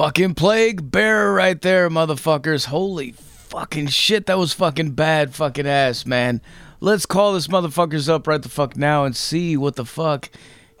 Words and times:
Fucking 0.00 0.34
plague 0.34 0.90
bearer 0.90 1.34
right 1.34 1.60
there, 1.60 1.90
motherfuckers. 1.90 2.64
Holy 2.64 3.12
fucking 3.12 3.88
shit, 3.88 4.24
that 4.24 4.38
was 4.38 4.54
fucking 4.54 4.92
bad 4.92 5.34
fucking 5.34 5.66
ass, 5.66 6.06
man. 6.06 6.40
Let's 6.80 7.04
call 7.04 7.34
this 7.34 7.48
motherfuckers 7.48 8.08
up 8.08 8.26
right 8.26 8.40
the 8.40 8.48
fuck 8.48 8.78
now 8.78 9.04
and 9.04 9.14
see 9.14 9.58
what 9.58 9.76
the 9.76 9.84
fuck 9.84 10.30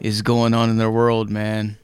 is 0.00 0.22
going 0.22 0.54
on 0.54 0.70
in 0.70 0.78
their 0.78 0.90
world, 0.90 1.28
man. 1.28 1.76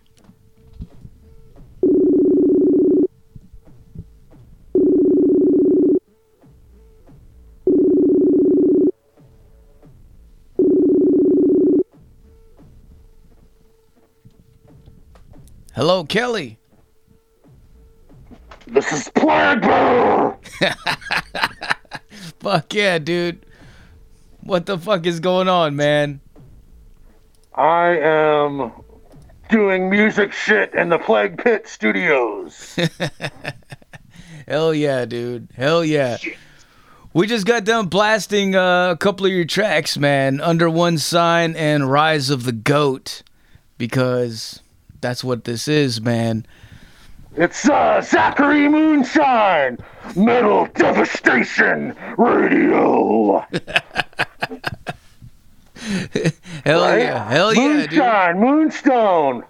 Hello, 15.74 16.02
Kelly. 16.04 16.58
This 18.66 18.92
is 18.92 19.08
Plague. 19.10 19.64
Fuck 22.40 22.74
yeah, 22.74 22.98
dude. 22.98 23.46
What 24.40 24.66
the 24.66 24.78
fuck 24.78 25.06
is 25.06 25.20
going 25.20 25.48
on, 25.48 25.76
man? 25.76 26.20
I 27.54 27.96
am 27.98 28.72
doing 29.50 29.88
music 29.90 30.32
shit 30.32 30.74
in 30.74 30.88
the 30.88 30.98
Plague 30.98 31.38
Pit 31.38 31.66
Studios. 31.66 32.78
Hell 34.48 34.74
yeah, 34.74 35.04
dude. 35.04 35.48
Hell 35.56 35.84
yeah. 35.84 36.18
We 37.12 37.26
just 37.26 37.46
got 37.46 37.64
done 37.64 37.86
blasting 37.86 38.54
uh, 38.54 38.90
a 38.90 38.96
couple 38.96 39.26
of 39.26 39.32
your 39.32 39.44
tracks, 39.44 39.96
man. 39.96 40.40
Under 40.40 40.68
One 40.68 40.98
Sign 40.98 41.56
and 41.56 41.90
Rise 41.90 42.30
of 42.30 42.44
the 42.44 42.52
Goat. 42.52 43.22
Because 43.78 44.60
that's 45.00 45.24
what 45.24 45.44
this 45.44 45.66
is, 45.66 46.00
man. 46.00 46.46
It's 47.36 47.68
uh, 47.68 48.00
Zachary 48.00 48.66
Moonshine, 48.68 49.78
Metal 50.16 50.66
Devastation 50.74 51.94
Radio. 52.16 53.40
Hell 56.64 56.80
Right? 56.82 57.00
yeah. 57.02 57.28
Hell 57.28 57.54
yeah, 57.54 57.86
dude. 57.86 57.90
Moonshine, 57.92 58.40
Moonstone. 58.40 59.44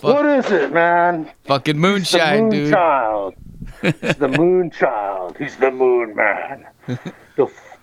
What 0.00 0.26
is 0.26 0.50
it, 0.50 0.72
man? 0.72 1.30
Fucking 1.44 1.78
moonshine, 1.78 2.50
dude. 2.50 2.72
Moonchild. 2.72 3.34
It's 3.82 4.18
the 4.18 4.28
Moonchild. 4.28 5.36
He's 5.38 5.56
the 5.56 5.70
Moon 5.70 6.14
Man. 6.14 6.66
The 6.86 7.44
f- 7.46 7.78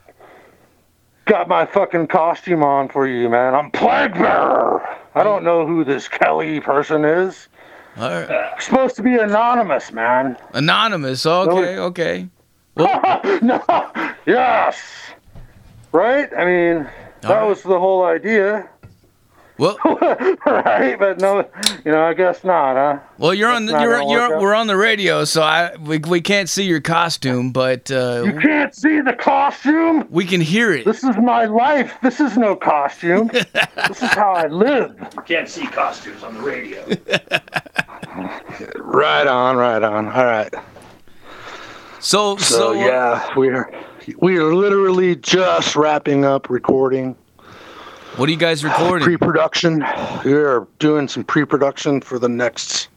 Got 1.26 1.48
my 1.48 1.66
fucking 1.66 2.08
costume 2.08 2.64
on 2.64 2.90
for 2.90 3.08
you, 3.08 3.28
man. 3.30 3.54
I'm 3.56 3.70
Plague 3.72 4.14
Bearer. 4.14 4.82
I 5.16 5.24
don't 5.24 5.44
know 5.44 5.66
who 5.68 5.84
this 5.84 6.08
Kelly 6.08 6.60
person 6.60 7.04
is. 7.06 7.48
All 7.98 8.10
right. 8.10 8.62
Supposed 8.62 8.96
to 8.96 9.04
be 9.04 9.16
anonymous, 9.16 9.92
man. 9.92 10.38
Anonymous. 10.54 11.26
Okay, 11.26 11.78
okay. 11.78 12.30
no, 12.78 13.64
yes. 14.26 14.80
Right? 15.92 16.30
I 16.38 16.46
mean, 16.46 16.90
that 17.22 17.32
All 17.32 17.36
right. 17.36 17.44
was 17.48 17.64
the 17.64 17.80
whole 17.80 18.06
idea. 18.06 18.70
Well, 19.58 19.78
right? 20.48 20.98
But 20.98 21.20
no, 21.20 21.48
you 21.86 21.92
know, 21.92 22.04
I 22.04 22.16
guess 22.16 22.44
not, 22.44 22.76
huh? 22.78 23.00
well, 23.20 23.32
you're 23.32 23.52
on. 23.52 23.68
The, 23.68 23.74
That's 23.74 23.84
not 23.86 24.08
you're 24.10 24.30
you're 24.30 24.40
we're 24.40 24.56
on 24.56 24.66
the 24.66 24.76
radio, 24.78 25.24
so 25.24 25.44
I 25.44 25.76
we, 25.76 26.00
we 26.00 26.20
can't 26.20 26.50
see 26.50 26.64
your 26.64 26.82
costume, 26.82 27.52
but 27.52 27.88
You 27.92 27.96
uh, 27.96 28.42
can't 28.42 28.74
see 28.74 29.02
the 29.02 29.14
costume. 29.14 30.08
we 30.10 30.26
can 30.26 30.42
hear 30.42 30.72
it. 30.74 30.84
This 30.86 31.04
is 31.04 31.16
my 31.18 31.46
life. 31.46 31.94
This 32.02 32.20
is 32.20 32.38
no 32.40 32.56
costume. 32.56 33.28
this 33.88 34.02
is 34.02 34.10
how 34.14 34.32
I 34.32 34.48
live. 34.48 34.96
Can't 35.28 35.48
see 35.48 35.68
costumes 35.68 36.24
on 36.24 36.34
the 36.34 36.42
radio. 36.42 36.84
Right 38.78 39.28
on, 39.28 39.56
right 39.58 39.82
on. 39.84 40.08
All 40.08 40.26
right. 40.26 40.54
So 42.00 42.36
So, 42.38 42.38
so 42.38 42.72
yeah, 42.74 43.34
we're 43.36 43.72
we 44.18 44.38
are 44.38 44.54
literally 44.54 45.16
just 45.16 45.76
wrapping 45.76 46.26
up 46.26 46.50
recording 46.50 47.16
What 48.18 48.28
are 48.28 48.32
you 48.32 48.38
guys 48.38 48.64
recording? 48.64 49.06
pre-production. 49.06 49.86
We 50.26 50.34
are 50.34 50.68
doing 50.80 51.08
some 51.08 51.24
pre-production 51.24 52.02
for 52.02 52.18
the 52.20 52.28
next 52.30 52.88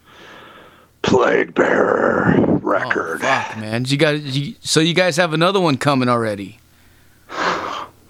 Plague 1.03 1.55
Bearer 1.55 2.34
Oh, 2.38 2.59
record. 2.62 3.21
fuck, 3.21 3.59
man. 3.59 3.84
You 3.87 3.97
got 3.99 4.21
you, 4.22 4.55
so 4.61 4.81
you 4.81 4.94
guys 4.94 5.17
have 5.19 5.34
another 5.34 5.61
one 5.61 5.77
coming 5.77 6.09
already. 6.09 6.59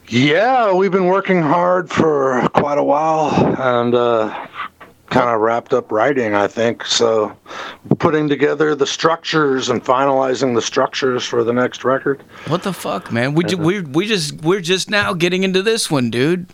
Yeah, 0.08 0.72
we've 0.72 0.92
been 0.92 1.06
working 1.06 1.42
hard 1.42 1.90
for 1.90 2.48
quite 2.54 2.78
a 2.78 2.84
while 2.84 3.30
and 3.60 3.94
uh, 3.94 4.46
kind 5.10 5.28
of 5.30 5.40
wrapped 5.40 5.72
up 5.72 5.92
writing, 5.92 6.34
I 6.34 6.46
think. 6.46 6.84
So, 6.84 7.36
putting 7.98 8.28
together 8.28 8.74
the 8.74 8.86
structures 8.86 9.68
and 9.68 9.84
finalizing 9.84 10.54
the 10.54 10.62
structures 10.62 11.24
for 11.24 11.44
the 11.44 11.52
next 11.52 11.84
record. 11.84 12.22
What 12.48 12.62
the 12.62 12.72
fuck, 12.72 13.12
man? 13.12 13.34
We 13.34 13.44
ju- 13.44 13.56
we 13.58 13.80
we 13.82 14.06
just 14.06 14.40
we're 14.42 14.60
just 14.60 14.90
now 14.90 15.12
getting 15.12 15.42
into 15.44 15.62
this 15.62 15.90
one, 15.90 16.10
dude. 16.10 16.46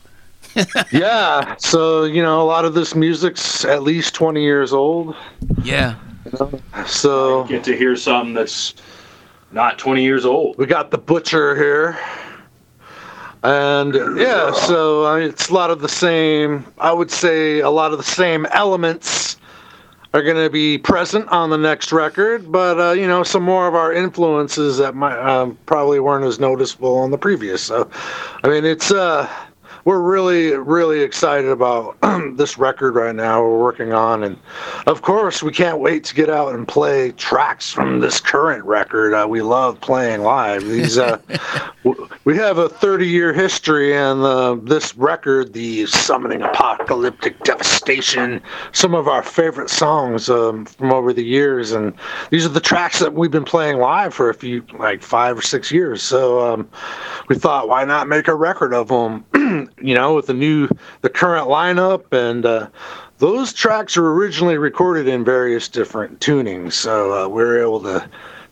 yeah, 0.93 1.55
so, 1.59 2.03
you 2.05 2.21
know, 2.23 2.43
a 2.43 2.45
lot 2.45 2.65
of 2.65 2.75
this 2.75 2.97
music's 2.97 3.65
at 3.65 3.85
least 3.85 4.15
20 4.15 4.43
years 4.43 4.73
old. 4.73 5.15
Yeah. 5.63 5.95
So, 6.87 7.45
Get 7.45 7.63
to 7.65 7.77
hear 7.77 7.95
something 7.95 8.35
that's 8.35 8.75
not 9.53 9.79
20 9.79 10.03
years 10.03 10.25
old. 10.25 10.57
we 10.59 10.67
got 10.67 10.91
the 10.91 10.99
butcher 10.99 11.55
here. 11.55 11.99
And 13.43 13.95
yeah, 14.19 14.53
so 14.53 15.15
it's 15.15 15.49
a 15.49 15.55
lot 15.55 15.71
of 15.71 15.81
the 15.81 15.89
same, 15.89 16.67
I 16.79 16.93
would 16.93 17.11
say 17.11 17.61
a 17.61 17.71
lot 17.71 17.93
of 17.93 17.99
the 17.99 18.05
same 18.05 18.45
elements 18.47 19.39
are 20.13 20.23
going 20.23 20.37
to 20.37 20.51
be 20.51 20.77
present 20.77 21.27
on 21.29 21.51
the 21.51 21.57
next 21.57 21.93
record, 21.93 22.51
but 22.51 22.79
uh, 22.81 22.93
you 22.93 23.07
know, 23.07 23.23
some 23.23 23.43
more 23.43 23.67
of 23.69 23.75
our 23.75 23.93
influences 23.93 24.77
that 24.79 24.95
might 24.95 25.19
um, 25.21 25.57
probably 25.67 26.01
weren't 26.01 26.25
as 26.25 26.41
noticeable 26.41 26.97
on 26.99 27.11
the 27.13 27.19
previous. 27.19 27.63
So, 27.63 27.89
I 28.45 28.49
mean, 28.49 28.65
it's 28.65 28.91
uh, 28.91 29.31
we're 29.85 30.01
really, 30.01 30.53
really 30.57 31.01
excited 31.01 31.51
about 31.51 31.97
this 32.37 32.59
record 32.59 32.95
right 32.95 33.15
now. 33.15 33.43
We're 33.43 33.59
working 33.59 33.93
on, 33.93 34.23
and 34.25 34.39
of 34.87 35.03
course, 35.03 35.43
we 35.43 35.53
can't 35.53 35.79
wait 35.81 36.05
to 36.05 36.15
get 36.15 36.29
out 36.29 36.55
and 36.55 36.67
play 36.67 37.13
tracks 37.13 37.73
from 37.73 38.01
this 38.01 38.21
current 38.21 38.65
record. 38.65 39.15
Uh, 39.15 39.27
we 39.29 39.43
love 39.43 39.81
playing 39.81 40.23
live. 40.23 40.65
These, 40.65 40.99
uh, 40.99 41.19
w- 41.85 42.09
we 42.25 42.37
have 42.37 42.59
a 42.59 42.69
30-year 42.69 43.33
history, 43.33 43.97
and 43.97 44.23
uh, 44.23 44.57
this 44.63 44.97
record, 44.97 45.53
the 45.53 45.87
Summoning 45.87 46.43
Apocalyptic 46.43 47.43
Devastation, 47.45 48.43
some 48.73 48.95
of 48.95 49.09
our 49.09 49.23
favorite 49.23 49.71
songs 49.71 50.29
um, 50.29 50.67
from 50.67 50.93
over 50.93 51.13
the 51.13 51.25
years, 51.25 51.73
and 51.73 51.95
these 52.31 52.45
are 52.45 52.51
the 52.51 52.61
tracks 52.61 52.99
that 52.99 53.15
we've 53.15 53.31
been 53.31 53.45
playing 53.45 53.79
live 53.79 54.13
for 54.13 54.29
a 54.29 54.35
few, 54.35 54.65
like 54.79 55.03
five 55.03 55.39
or 55.39 55.43
six 55.43 55.71
years. 55.71 56.03
So 56.03 56.53
um, 56.53 56.69
we 57.29 57.37
thought, 57.37 57.69
why 57.69 57.85
not 57.85 58.09
make 58.09 58.29
a 58.29 58.35
record 58.35 58.75
of 58.75 58.89
them? 58.89 59.25
you 59.81 59.95
know, 59.95 60.15
with 60.15 60.27
the 60.27 60.35
new, 60.35 60.69
the 61.03 61.09
current 61.09 61.49
lineup, 61.49 62.13
and 62.13 62.45
uh, 62.47 62.69
those 63.19 63.53
tracks 63.53 63.97
were 63.97 64.15
originally 64.15 64.59
recorded 64.59 65.09
in 65.09 65.25
various 65.25 65.69
different 65.69 66.21
tunings. 66.21 66.73
So 66.75 67.25
uh, 67.25 67.29
we 67.29 67.43
were 67.43 67.61
able 67.61 67.81
to 67.83 68.09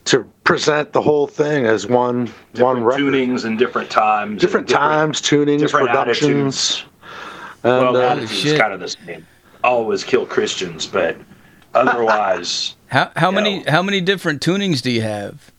to 0.06 0.25
present 0.44 0.93
the 0.94 1.03
whole 1.03 1.27
thing 1.27 1.66
as 1.66 1.87
one 1.87 2.27
one 2.55 2.77
Different 2.77 2.84
record. 2.87 3.00
tunings 3.03 3.44
and 3.44 3.59
different 3.59 3.91
times. 3.91 4.41
Different 4.41 4.71
and 4.71 4.78
times, 4.78 5.21
tunings, 5.21 5.59
different 5.61 5.89
productions. 5.89 6.84
Well, 7.62 7.89
And, 7.89 7.97
uh, 7.97 8.00
attitudes 8.00 8.33
is 8.33 8.39
shit. 8.53 8.60
kind 8.60 8.72
of 8.72 8.81
the 8.81 8.89
same. 8.89 9.27
Always 9.65 10.05
kill 10.05 10.25
Christians, 10.25 10.87
but 10.87 11.16
otherwise, 11.75 12.75
How 12.89 13.10
how 13.16 13.31
Yeah. 13.31 13.34
many 13.34 13.62
how 13.65 13.83
many 13.83 14.00
different 14.00 14.41
tunings 14.41 14.81
do 14.81 14.91
you 14.91 15.03
have? 15.03 15.53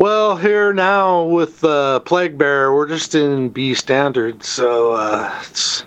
Well, 0.00 0.34
here 0.34 0.72
now 0.72 1.24
with 1.24 1.62
uh, 1.62 2.00
Plague 2.00 2.38
Bear, 2.38 2.72
we're 2.72 2.88
just 2.88 3.14
in 3.14 3.50
B 3.50 3.74
standard, 3.74 4.42
so 4.42 4.92
uh, 4.92 5.30
it's 5.42 5.84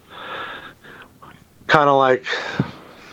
kind 1.66 1.90
of 1.90 1.98
like 1.98 2.24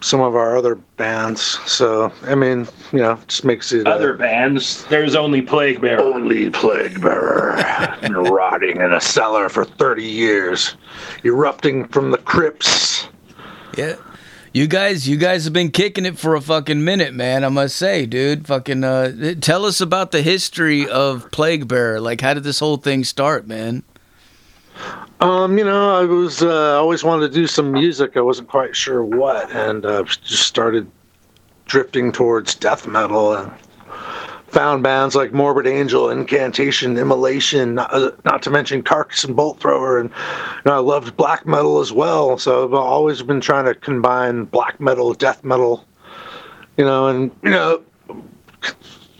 some 0.02 0.20
of 0.20 0.36
our 0.36 0.58
other 0.58 0.74
bands. 0.74 1.40
So, 1.64 2.12
I 2.24 2.34
mean, 2.34 2.68
you 2.92 2.98
know, 2.98 3.18
just 3.28 3.46
makes 3.46 3.72
it 3.72 3.86
uh, 3.86 3.92
other 3.92 4.12
bands, 4.12 4.84
there's 4.90 5.16
only 5.16 5.40
Plague 5.40 5.80
Bearer. 5.80 6.02
only 6.02 6.50
Plague 6.50 7.00
Bearer, 7.00 7.56
been 8.02 8.12
rotting 8.12 8.82
in 8.82 8.92
a 8.92 9.00
cellar 9.00 9.48
for 9.48 9.64
30 9.64 10.04
years, 10.04 10.76
erupting 11.24 11.88
from 11.88 12.10
the 12.10 12.18
crypts. 12.18 13.08
Yeah. 13.74 13.96
You 14.52 14.66
guys, 14.66 15.08
you 15.08 15.16
guys 15.16 15.44
have 15.44 15.52
been 15.52 15.70
kicking 15.70 16.04
it 16.04 16.18
for 16.18 16.34
a 16.34 16.40
fucking 16.40 16.82
minute, 16.84 17.14
man. 17.14 17.44
I 17.44 17.48
must 17.50 17.76
say, 17.76 18.04
dude. 18.04 18.48
Fucking, 18.48 18.82
uh, 18.82 19.34
tell 19.40 19.64
us 19.64 19.80
about 19.80 20.10
the 20.10 20.22
history 20.22 20.88
of 20.88 21.30
Plague 21.30 21.68
Bearer. 21.68 22.00
Like, 22.00 22.20
how 22.20 22.34
did 22.34 22.42
this 22.42 22.58
whole 22.58 22.76
thing 22.76 23.04
start, 23.04 23.46
man? 23.46 23.84
Um, 25.20 25.56
you 25.56 25.62
know, 25.62 25.94
I 25.94 26.04
was 26.04 26.42
uh, 26.42 26.80
always 26.80 27.04
wanted 27.04 27.28
to 27.28 27.32
do 27.32 27.46
some 27.46 27.70
music. 27.70 28.16
I 28.16 28.22
wasn't 28.22 28.48
quite 28.48 28.74
sure 28.74 29.04
what, 29.04 29.52
and 29.52 29.86
uh, 29.86 30.02
just 30.02 30.48
started 30.48 30.90
drifting 31.66 32.10
towards 32.10 32.56
death 32.56 32.88
metal 32.88 33.34
and 33.34 33.52
found 34.50 34.82
bands 34.82 35.14
like 35.14 35.32
Morbid 35.32 35.66
Angel, 35.66 36.10
Incantation, 36.10 36.98
Immolation, 36.98 37.76
not, 37.76 37.92
uh, 37.94 38.10
not 38.24 38.42
to 38.42 38.50
mention 38.50 38.82
Carcass 38.82 39.24
and 39.24 39.36
Bolt 39.36 39.60
Thrower, 39.60 40.00
and 40.00 40.10
you 40.10 40.62
know, 40.66 40.76
I 40.76 40.80
loved 40.80 41.16
black 41.16 41.46
metal 41.46 41.80
as 41.80 41.92
well. 41.92 42.36
So 42.38 42.64
I've 42.64 42.74
always 42.74 43.22
been 43.22 43.40
trying 43.40 43.66
to 43.66 43.74
combine 43.74 44.44
black 44.44 44.80
metal, 44.80 45.14
death 45.14 45.44
metal, 45.44 45.84
you 46.76 46.84
know, 46.84 47.06
and 47.06 47.30
you 47.42 47.50
know, 47.50 47.82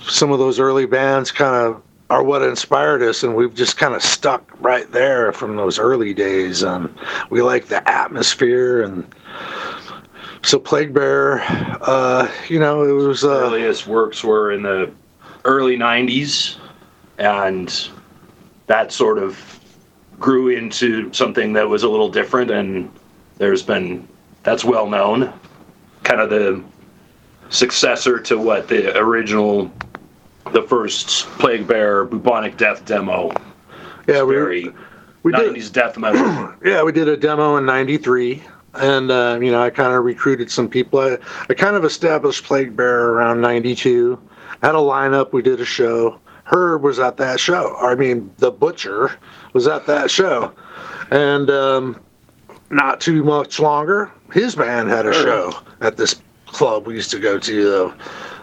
some 0.03 0.33
of 0.33 0.39
those 0.39 0.59
early 0.59 0.87
bands 0.87 1.31
kind 1.31 1.55
of 1.55 1.83
are 2.11 2.25
what 2.25 2.43
inspired 2.43 3.03
us, 3.03 3.23
and 3.23 3.37
we've 3.37 3.55
just 3.55 3.77
kind 3.77 3.95
of 3.95 4.03
stuck 4.03 4.51
right 4.61 4.91
there 4.91 5.33
from 5.33 5.55
those 5.55 5.79
early 5.79 6.13
days. 6.13 6.65
Um, 6.65 6.93
we 7.31 7.41
like 7.41 7.67
the 7.67 7.89
atmosphere, 7.89 8.83
and 8.83 9.07
so 10.43 10.59
Plague 10.59 10.93
Bear, 10.93 11.43
uh, 11.83 12.29
you 12.49 12.59
know, 12.59 12.83
it 12.83 12.93
was 12.93 13.23
uh, 13.23 13.43
earliest 13.43 13.87
works 13.87 14.25
were 14.25 14.51
in 14.51 14.63
the 14.65 14.93
early 15.45 15.77
90s 15.77 16.57
and 17.19 17.89
that 18.67 18.93
sort 18.93 19.19
of 19.19 19.61
grew 20.19 20.49
into 20.49 21.13
something 21.13 21.53
that 21.53 21.69
was 21.69 21.83
a 21.83 21.89
little 21.89 22.09
different 22.09 22.51
and 22.51 22.91
there's 23.39 23.63
been 23.63 24.07
that's 24.43 24.65
well 24.65 24.89
known 24.89 25.33
kind 26.05 26.21
of 26.21 26.31
the 26.31 26.63
successor 27.49 28.19
to 28.19 28.39
what 28.39 28.69
the 28.69 28.97
original 28.99 29.71
the 30.53 30.63
first 30.63 31.27
plague 31.39 31.67
bear 31.67 32.05
bubonic 32.05 32.57
death 32.57 32.85
demo 32.85 33.33
yeah, 34.07 34.23
we, 34.23 34.35
very 34.35 34.75
we 35.23 35.33
90s 35.33 35.55
did, 35.55 35.73
death 35.73 35.99
metal 35.99 36.55
yeah, 36.65 36.83
we 36.83 36.93
did 36.93 37.09
a 37.09 37.17
demo 37.17 37.57
in 37.57 37.67
'93, 37.67 38.43
and 38.75 39.11
uh, 39.11 39.39
you 39.41 39.51
know, 39.51 39.63
I 39.63 39.71
kind 39.71 39.93
of 39.95 40.05
recruited 40.05 40.51
some 40.51 40.69
people. 40.69 41.01
I, 41.01 41.19
I 41.49 41.55
kind 41.55 41.77
of 41.77 41.85
established 41.85 42.45
Plague 42.45 42.77
Bear 42.77 43.11
around 43.11 43.41
'92. 43.41 44.19
Had 44.63 44.75
a 44.75 44.79
lineup. 44.79 45.33
We 45.33 45.43
did 45.43 45.61
a 45.61 45.65
show. 45.65 46.19
Herb 46.45 46.83
was 46.83 46.99
at 46.99 47.17
that 47.19 47.41
show. 47.41 47.77
I 47.77 47.95
mean, 47.95 48.31
the 48.39 48.51
Butcher 48.51 49.13
was 49.53 49.69
at 49.69 49.87
that 49.87 50.11
show, 50.11 50.53
and 51.11 51.49
um, 51.49 52.01
not 52.71 53.01
too 53.01 53.23
much 53.23 53.61
longer, 53.61 54.11
his 54.33 54.57
band 54.57 54.89
had 54.89 55.07
a 55.07 55.13
show 55.13 55.53
at 55.81 55.97
this 55.97 56.21
club 56.47 56.87
we 56.87 56.95
used 56.95 57.11
to 57.13 57.19
go 57.19 57.39
to. 57.39 57.65
The, 57.65 57.95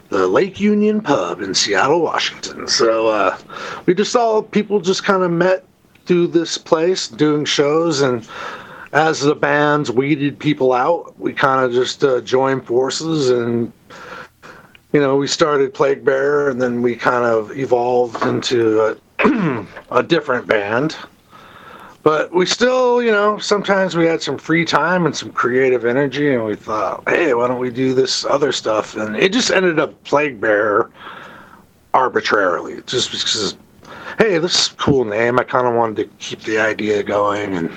the 0.09 0.27
Lake 0.27 0.59
Union 0.59 1.01
Pub 1.01 1.41
in 1.41 1.53
Seattle, 1.53 2.01
Washington. 2.01 2.67
So 2.67 3.07
uh, 3.07 3.37
we 3.85 3.93
just 3.93 4.15
all 4.15 4.41
people 4.41 4.79
just 4.79 5.03
kind 5.03 5.21
of 5.21 5.31
met 5.31 5.65
through 6.05 6.27
this 6.27 6.57
place 6.57 7.09
doing 7.09 7.43
shows 7.43 8.01
and 8.01 8.25
as 8.93 9.19
the 9.19 9.35
bands 9.35 9.91
weeded 9.91 10.39
people 10.39 10.71
out 10.71 11.19
we 11.19 11.33
kind 11.33 11.65
of 11.65 11.73
just 11.73 12.01
uh, 12.05 12.21
joined 12.21 12.65
forces 12.65 13.29
and 13.29 13.73
you 14.97 15.03
know 15.03 15.15
we 15.15 15.27
started 15.27 15.75
plague 15.75 16.03
bear 16.03 16.49
and 16.49 16.59
then 16.59 16.81
we 16.81 16.95
kind 16.95 17.23
of 17.23 17.55
evolved 17.55 18.23
into 18.23 18.97
a, 19.19 19.67
a 19.91 20.01
different 20.01 20.47
band. 20.47 20.97
But 22.01 22.33
we 22.33 22.47
still 22.47 23.03
you 23.03 23.11
know 23.11 23.37
sometimes 23.37 23.95
we 23.95 24.07
had 24.07 24.23
some 24.23 24.39
free 24.39 24.65
time 24.65 25.05
and 25.05 25.15
some 25.15 25.31
creative 25.31 25.85
energy 25.85 26.33
and 26.33 26.43
we 26.43 26.55
thought 26.55 27.07
hey 27.07 27.35
why 27.35 27.47
don't 27.47 27.59
we 27.59 27.69
do 27.69 27.93
this 27.93 28.25
other 28.25 28.51
stuff? 28.51 28.95
And 28.95 29.15
it 29.15 29.31
just 29.31 29.51
ended 29.51 29.77
up 29.77 30.03
plague 30.03 30.41
bear 30.41 30.89
arbitrarily 31.93 32.81
just 32.87 33.11
because 33.11 33.55
hey, 34.17 34.37
this 34.39 34.59
is 34.59 34.71
a 34.71 34.75
cool 34.75 35.05
name. 35.05 35.39
I 35.39 35.43
kind 35.43 35.67
of 35.67 35.75
wanted 35.75 35.97
to 35.97 36.05
keep 36.17 36.41
the 36.41 36.59
idea 36.59 37.03
going 37.03 37.55
and 37.55 37.71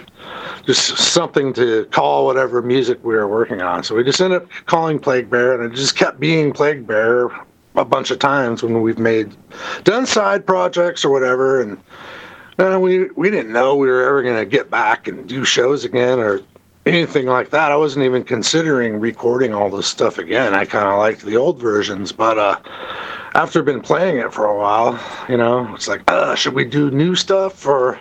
just 0.64 0.96
something 0.96 1.52
to 1.54 1.84
call 1.86 2.26
whatever 2.26 2.62
music 2.62 2.98
we 3.04 3.14
were 3.14 3.28
working 3.28 3.60
on. 3.60 3.84
So 3.84 3.94
we 3.94 4.04
just 4.04 4.20
ended 4.20 4.42
up 4.42 4.48
calling 4.66 4.98
Plague 4.98 5.28
Bear, 5.28 5.54
and 5.54 5.70
it 5.70 5.76
just 5.76 5.96
kept 5.96 6.18
being 6.18 6.52
Plague 6.52 6.86
Bear 6.86 7.26
a 7.76 7.84
bunch 7.84 8.10
of 8.10 8.18
times 8.18 8.62
when 8.62 8.80
we've 8.82 8.98
made 8.98 9.36
done 9.84 10.06
side 10.06 10.46
projects 10.46 11.04
or 11.04 11.10
whatever, 11.10 11.60
and. 11.60 11.78
And 12.58 12.82
we 12.82 13.08
we 13.16 13.30
didn't 13.30 13.54
know 13.54 13.74
we 13.74 13.88
were 13.88 14.06
ever 14.06 14.22
going 14.22 14.36
to 14.36 14.44
get 14.44 14.68
back 14.68 15.08
and 15.08 15.26
do 15.26 15.46
shows 15.46 15.82
again 15.82 16.18
or 16.18 16.42
anything 16.84 17.24
like 17.24 17.48
that. 17.50 17.72
I 17.72 17.76
wasn't 17.76 18.04
even 18.04 18.22
considering 18.22 19.00
recording 19.00 19.54
all 19.54 19.70
this 19.70 19.86
stuff 19.86 20.18
again. 20.18 20.54
I 20.54 20.66
kind 20.66 20.86
of 20.86 20.98
liked 20.98 21.22
the 21.22 21.36
old 21.38 21.58
versions, 21.58 22.12
but 22.12 22.36
uh, 22.36 22.58
after 23.34 23.62
been 23.62 23.80
playing 23.80 24.18
it 24.18 24.32
for 24.32 24.46
a 24.46 24.56
while, 24.56 24.98
you 25.28 25.36
know, 25.36 25.72
it's 25.74 25.88
like, 25.88 26.02
uh, 26.08 26.34
should 26.34 26.54
we 26.54 26.64
do 26.64 26.90
new 26.90 27.14
stuff 27.14 27.66
or 27.66 27.98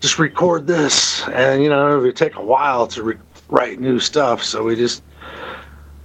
just 0.00 0.18
record 0.18 0.66
this? 0.66 1.26
And 1.28 1.62
you 1.62 1.68
know, 1.68 1.96
it 1.96 2.00
would 2.00 2.16
take 2.16 2.36
a 2.36 2.42
while 2.42 2.86
to 2.88 3.02
re- 3.02 3.16
write 3.48 3.80
new 3.80 3.98
stuff, 3.98 4.42
so 4.42 4.62
we 4.64 4.76
just 4.76 5.02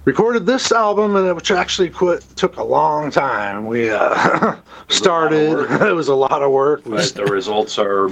recorded 0.04 0.46
this 0.46 0.72
album, 0.72 1.16
and 1.16 1.34
which 1.36 1.50
actually 1.50 1.90
quit, 1.90 2.24
took 2.36 2.56
a 2.56 2.64
long 2.64 3.10
time. 3.10 3.66
We 3.66 3.90
uh, 3.90 4.56
started; 4.88 5.70
it 5.82 5.94
was 5.94 6.08
a 6.08 6.14
lot 6.14 6.42
of 6.42 6.50
work. 6.50 6.82
But 6.86 7.14
the 7.14 7.24
results 7.24 7.78
are 7.78 8.10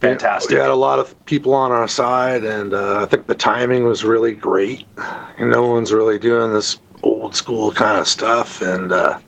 fantastic 0.00 0.50
we 0.52 0.60
had 0.60 0.70
a 0.70 0.74
lot 0.74 1.00
of 1.00 1.24
people 1.26 1.54
on 1.54 1.72
our 1.72 1.88
side, 1.88 2.44
and 2.44 2.72
uh, 2.72 3.02
I 3.02 3.06
think 3.06 3.26
the 3.26 3.34
timing 3.34 3.84
was 3.84 4.04
really 4.04 4.32
great. 4.32 4.86
And 5.38 5.50
no 5.50 5.66
one's 5.66 5.92
really 5.92 6.18
doing 6.18 6.52
this 6.52 6.78
old 7.02 7.34
school 7.36 7.72
kind 7.72 7.98
of 7.98 8.08
stuff, 8.08 8.60
and 8.62 8.92
uh, 8.92 9.18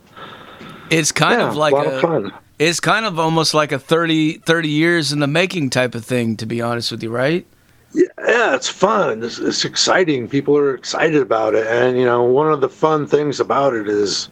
It's 0.90 1.12
kind 1.12 1.40
yeah, 1.40 1.40
of 1.40 1.54
like 1.56 1.78
a 1.78 1.84
a, 1.84 1.88
of 1.88 1.94
fun. 1.94 2.32
it's 2.58 2.80
kind 2.80 3.06
of 3.06 3.18
almost 3.18 3.54
like 3.54 3.72
a 3.72 3.78
30, 3.78 4.38
30 4.38 4.68
years 4.68 5.12
in 5.12 5.20
the 5.20 5.26
making 5.28 5.70
type 5.70 5.94
of 5.94 6.04
thing, 6.04 6.36
to 6.38 6.46
be 6.46 6.60
honest 6.62 6.90
with 6.92 7.02
you, 7.02 7.10
right? 7.10 7.46
Yeah, 7.92 8.54
it's 8.54 8.68
fun. 8.68 9.22
It's, 9.24 9.38
it's 9.38 9.64
exciting. 9.64 10.28
People 10.28 10.56
are 10.56 10.74
excited 10.74 11.20
about 11.20 11.54
it, 11.54 11.66
and 11.66 11.98
you 11.98 12.04
know, 12.04 12.22
one 12.22 12.52
of 12.52 12.60
the 12.60 12.68
fun 12.68 13.06
things 13.06 13.40
about 13.40 13.74
it 13.74 13.88
is 13.88 14.28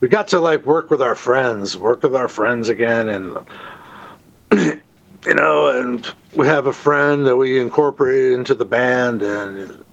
we 0.00 0.08
got 0.08 0.26
to 0.28 0.40
like 0.40 0.66
work 0.66 0.90
with 0.90 1.00
our 1.02 1.14
friends, 1.14 1.76
work 1.76 2.02
with 2.02 2.16
our 2.16 2.28
friends 2.28 2.68
again, 2.68 3.08
and 3.08 3.38
you 5.26 5.34
know, 5.34 5.68
and 5.68 6.12
we 6.34 6.46
have 6.46 6.66
a 6.66 6.72
friend 6.72 7.26
that 7.26 7.36
we 7.36 7.60
incorporated 7.60 8.32
into 8.32 8.54
the 8.54 8.64
band, 8.64 9.22
and 9.22 9.84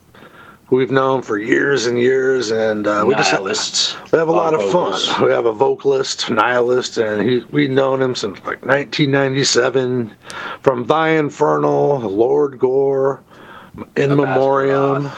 we've 0.73 0.91
known 0.91 1.21
for 1.21 1.37
years 1.37 1.85
and 1.85 1.99
years, 1.99 2.51
and 2.51 2.87
uh, 2.87 3.03
we 3.05 3.13
just 3.15 3.31
nihilists 3.31 3.95
we 4.11 4.17
have 4.17 4.27
a 4.27 4.31
lot 4.31 4.53
of 4.53 4.61
vocals. 4.61 5.07
fun. 5.07 5.25
We 5.25 5.31
have 5.31 5.45
a 5.45 5.53
vocalist, 5.53 6.29
nihilist, 6.29 6.97
and 6.97 7.29
he, 7.29 7.45
we've 7.51 7.69
known 7.69 8.01
him 8.01 8.15
since 8.15 8.37
like 8.39 8.65
1997 8.65 10.13
from 10.61 10.85
Thy 10.85 11.09
Infernal, 11.09 11.99
Lord 11.99 12.57
Gore, 12.57 13.23
In. 13.95 14.15
Memoriam, 14.15 15.11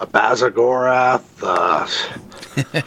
Abazagorath, 0.00 1.22
uh, 1.42 2.82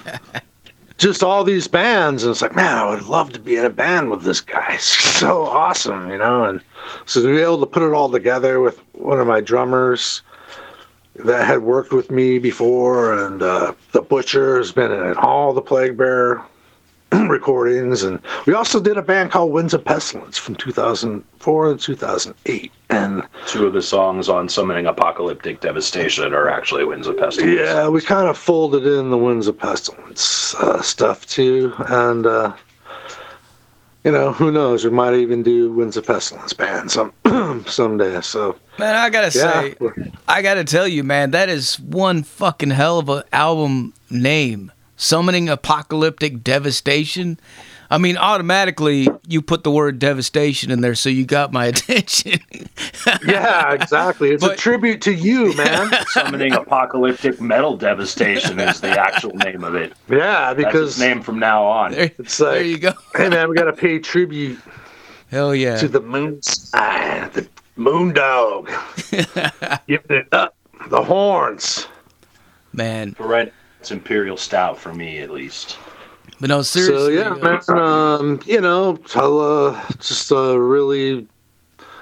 just 0.97 1.21
all 1.21 1.43
these 1.43 1.67
bands. 1.67 2.23
And 2.23 2.31
it's 2.31 2.41
like, 2.41 2.55
man, 2.55 2.77
I 2.77 2.89
would 2.89 3.03
love 3.03 3.33
to 3.33 3.39
be 3.39 3.57
in 3.57 3.65
a 3.65 3.69
band 3.69 4.09
with 4.09 4.23
this 4.23 4.41
guy. 4.41 4.75
It's 4.75 4.85
so 5.19 5.43
awesome, 5.43 6.09
you 6.09 6.17
know? 6.17 6.45
And 6.45 6.61
so 7.05 7.21
to 7.21 7.27
be 7.27 7.41
able 7.41 7.59
to 7.59 7.65
put 7.65 7.83
it 7.83 7.93
all 7.93 8.09
together 8.09 8.61
with 8.61 8.79
one 8.93 9.19
of 9.19 9.27
my 9.27 9.41
drummers 9.41 10.21
that 11.15 11.47
had 11.47 11.61
worked 11.63 11.93
with 11.93 12.11
me 12.11 12.39
before, 12.39 13.25
and 13.25 13.41
uh, 13.41 13.73
the 13.93 14.01
Butcher 14.01 14.57
has 14.57 14.71
been 14.71 14.91
in 14.91 15.15
all 15.15 15.53
the 15.53 15.61
Plague 15.61 15.97
Bear 15.97 16.43
recordings, 17.29 18.03
and 18.03 18.19
we 18.45 18.53
also 18.53 18.79
did 18.79 18.97
a 18.97 19.01
band 19.01 19.31
called 19.31 19.51
Winds 19.51 19.73
of 19.73 19.85
Pestilence 19.85 20.37
from 20.37 20.55
2004 20.55 21.71
and 21.71 21.79
2008, 21.79 22.71
and 22.89 23.23
two 23.47 23.65
of 23.65 23.73
the 23.73 23.81
songs 23.81 24.27
on 24.27 24.49
summoning 24.49 24.87
apocalyptic 24.87 25.61
devastation 25.61 26.33
are 26.33 26.49
actually 26.49 26.83
winds 26.83 27.07
of 27.07 27.17
pestilence. 27.17 27.59
Yeah, 27.59 27.87
we 27.87 28.01
kind 28.01 28.27
of 28.27 28.37
folded 28.37 28.85
in 28.85 29.09
the 29.09 29.17
Winds 29.17 29.47
of 29.47 29.57
Pestilence 29.57 30.55
uh, 30.55 30.81
stuff 30.81 31.25
too, 31.27 31.73
and 31.87 32.25
uh, 32.25 32.53
you 34.05 34.11
know, 34.11 34.31
who 34.31 34.51
knows? 34.51 34.85
We 34.85 34.91
might 34.91 35.15
even 35.15 35.41
do 35.41 35.71
Winds 35.71 35.97
of 35.97 36.05
Pestilence 36.05 36.53
band 36.53 36.91
some 36.91 37.11
someday. 37.65 38.21
So 38.21 38.55
Man, 38.77 38.95
I 38.95 39.09
gotta 39.09 39.37
yeah, 39.37 39.61
say, 39.61 39.75
I 40.27 40.41
gotta 40.41 40.63
tell 40.63 40.87
you, 40.87 41.03
man, 41.03 41.31
that 41.31 41.49
is 41.49 41.79
one 41.79 42.23
fucking 42.23 42.69
hell 42.69 42.99
of 42.99 43.09
an 43.09 43.23
album 43.33 43.93
name. 44.11 44.71
Summoning 44.97 45.49
apocalyptic 45.49 46.43
devastation. 46.43 47.39
I 47.91 47.97
mean, 47.99 48.17
automatically 48.17 49.07
you 49.27 49.41
put 49.41 49.63
the 49.63 49.69
word 49.71 49.99
devastation 49.99 50.71
in 50.71 50.81
there, 50.81 50.95
so 50.95 51.09
you 51.09 51.25
got 51.25 51.51
my 51.51 51.65
attention. 51.73 52.39
yeah, 53.27 53.73
exactly. 53.73 54.31
It's 54.31 54.43
a 54.43 54.55
tribute 54.55 55.01
to 55.03 55.13
you, 55.13 55.53
man. 55.57 55.91
summoning 56.07 56.53
apocalyptic 56.53 57.39
metal 57.39 57.77
devastation 57.77 58.59
is 58.59 58.81
the 58.81 58.89
actual 58.99 59.33
name 59.33 59.63
of 59.63 59.75
it 59.75 59.93
yeah, 60.09 60.53
that's 60.53 60.57
because 60.65 60.89
its 60.91 60.99
name 60.99 61.21
from 61.21 61.37
now 61.39 61.63
on 61.63 61.91
there, 61.91 62.11
It's 62.17 62.39
like- 62.39 62.53
there 62.53 62.63
you 62.63 62.77
go. 62.79 62.93
hey, 63.15 63.29
man, 63.29 63.49
we 63.49 63.55
got 63.55 63.65
to 63.65 63.73
pay 63.73 63.99
tribute 63.99 64.59
Hell 65.29 65.53
yeah. 65.53 65.75
to 65.77 65.87
the 65.87 66.01
moon 66.01 66.41
sign, 66.41 67.29
the 67.33 67.47
moon 67.75 68.13
dog. 68.13 68.67
Give 69.87 70.03
it 70.09 70.27
up, 70.31 70.55
the 70.87 71.03
horns. 71.03 71.87
man. 72.73 73.15
right 73.19 73.53
it's 73.85 73.91
imperial 73.91 74.35
stout 74.35 74.79
for 74.79 74.95
me 74.95 75.19
at 75.19 75.29
least 75.29 75.77
But 76.39 76.49
no, 76.49 76.63
seriously. 76.63 77.17
So 77.17 77.21
yeah, 77.21 77.29
uh, 77.29 77.35
man, 77.35 77.79
um, 77.79 78.41
you 78.43 78.59
know, 78.59 78.97
I'll, 79.13 79.39
uh, 79.39 79.87
just 79.99 80.31
uh, 80.31 80.57
really 80.59 81.27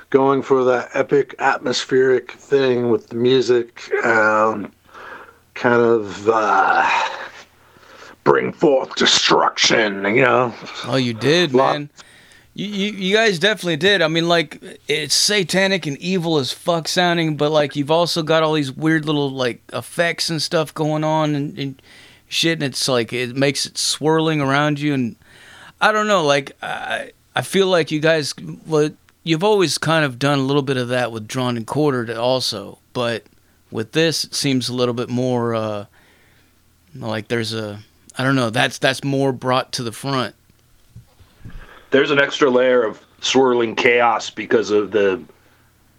going 0.10 0.44
for 0.44 0.63
that 0.63 0.92
epic 0.94 1.36
atmospheric 1.40 2.32
thing 2.32 2.90
with 2.90 3.10
the 3.10 3.16
music, 3.16 3.92
um, 4.06 4.72
kind 5.56 5.82
of 5.82 6.30
uh, 6.30 6.90
bring 8.24 8.54
forth 8.54 8.96
destruction. 8.96 10.06
You 10.06 10.22
know, 10.22 10.54
Oh, 10.86 10.96
you 10.96 11.13
did, 11.13 11.54
Lot- 11.54 11.74
man. 11.74 11.90
You, 12.55 12.67
you 12.67 12.91
you 12.91 13.15
guys 13.15 13.39
definitely 13.39 13.77
did. 13.77 14.01
I 14.01 14.07
mean, 14.07 14.27
like 14.27 14.62
it's 14.88 15.15
satanic 15.15 15.88
and 15.88 15.98
evil 15.98 16.38
as 16.38 16.51
fuck 16.51 16.88
sounding, 16.88 17.36
but 17.36 17.51
like 17.51 17.75
you've 17.75 17.91
also 17.91 18.22
got 18.22 18.43
all 18.43 18.53
these 18.53 18.72
weird 18.72 19.05
little 19.05 19.31
like 19.31 19.62
effects 19.74 20.29
and 20.29 20.41
stuff 20.41 20.74
going 20.74 21.03
on, 21.03 21.33
and, 21.33 21.57
and 21.57 21.81
shit, 22.27 22.53
and 22.53 22.63
it's 22.63 22.88
like 22.88 23.12
it 23.12 23.36
makes 23.36 23.65
it 23.65 23.77
swirling 23.77 24.39
around 24.39 24.79
you, 24.79 24.93
and 24.93 25.15
I 25.81 25.91
don't 25.91 26.07
know, 26.07 26.24
like 26.24 26.55
I 26.62 27.12
I 27.36 27.41
feel 27.41 27.67
like 27.67 27.89
you 27.89 28.00
guys, 28.00 28.36
well, 28.67 28.91
you've 29.24 29.43
always 29.43 29.79
kind 29.79 30.05
of 30.05 30.19
done 30.19 30.38
a 30.38 30.43
little 30.43 30.62
bit 30.62 30.77
of 30.77 30.89
that 30.89 31.12
with 31.12 31.27
drawn 31.27 31.57
and 31.57 31.65
quartered 31.65 32.12
also, 32.12 32.77
but 32.93 33.24
with 33.72 33.93
this, 33.93 34.25
it 34.25 34.36
seems 34.36 34.69
a 34.69 34.75
little 34.75 34.93
bit 34.93 35.10
more 35.10 35.55
uh, 35.55 35.86
like 36.95 37.29
there's 37.29 37.53
a 37.53 37.79
I 38.15 38.24
don't 38.24 38.36
know, 38.36 38.51
that's 38.51 38.77
that's 38.77 39.03
more 39.03 39.33
brought 39.33 39.72
to 39.74 39.83
the 39.83 39.91
front. 39.91 40.36
There's 41.94 42.10
an 42.10 42.20
extra 42.20 42.50
layer 42.50 42.82
of 42.82 43.00
swirling 43.22 43.76
chaos 43.76 44.32
because 44.32 44.72
of 44.72 44.90
the 44.90 45.24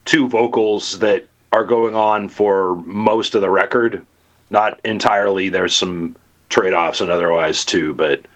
two 0.05 0.29
vocals 0.29 0.99
that 0.99 1.29
are 1.53 1.65
going 1.65 1.95
on 1.95 2.29
for 2.29 2.75
most 2.85 3.37
of 3.37 3.43
the 3.43 3.49
record. 3.49 4.05
Not 4.51 4.81
entirely. 4.85 5.51
There's 5.51 5.73
some 5.73 6.17
trade-offs 6.49 7.01
and 7.01 7.13
otherwise 7.13 7.65
too, 7.65 7.95
but 7.95 8.27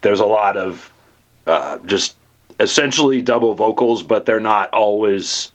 there's 0.00 0.18
a 0.18 0.26
lot 0.26 0.56
of 0.56 0.92
uh, 1.46 1.78
just 1.86 2.16
essentially 2.58 3.22
double 3.22 3.54
vocals, 3.54 4.02
but 4.02 4.26
they're 4.26 4.40
not 4.40 4.68
always 4.70 5.52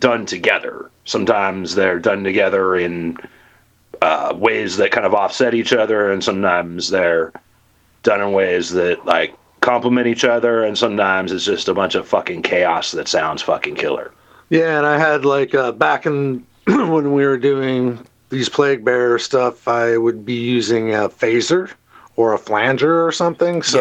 done 0.00 0.26
together. 0.26 0.90
Sometimes 1.04 1.76
they're 1.76 2.00
done 2.00 2.24
together 2.24 2.74
in 2.74 3.18
uh, 4.00 4.34
ways 4.36 4.78
that 4.78 4.90
kind 4.90 5.06
of 5.06 5.14
offset 5.14 5.54
each 5.54 5.72
other, 5.72 6.10
and 6.10 6.24
sometimes 6.24 6.90
they're 6.90 7.32
done 8.02 8.20
in 8.20 8.32
ways 8.32 8.70
that 8.70 9.06
like 9.06 9.32
complement 9.62 10.06
each 10.06 10.24
other, 10.24 10.62
and 10.62 10.76
sometimes 10.76 11.32
it's 11.32 11.46
just 11.46 11.68
a 11.68 11.74
bunch 11.74 11.94
of 11.94 12.06
fucking 12.06 12.42
chaos 12.42 12.90
that 12.92 13.08
sounds 13.08 13.40
fucking 13.40 13.76
killer. 13.76 14.12
Yeah, 14.50 14.76
and 14.76 14.86
I 14.86 14.98
had 14.98 15.24
like 15.24 15.54
uh, 15.54 15.72
back 15.72 16.04
in 16.04 16.44
when 16.66 17.12
we 17.14 17.24
were 17.24 17.38
doing 17.38 18.06
these 18.28 18.48
plague 18.50 18.84
bearer 18.84 19.18
stuff, 19.18 19.66
I 19.66 19.96
would 19.96 20.26
be 20.26 20.34
using 20.34 20.94
a 20.94 21.08
phaser 21.08 21.70
or 22.16 22.34
a 22.34 22.38
flanger 22.38 23.06
or 23.06 23.12
something. 23.12 23.62
So, 23.62 23.80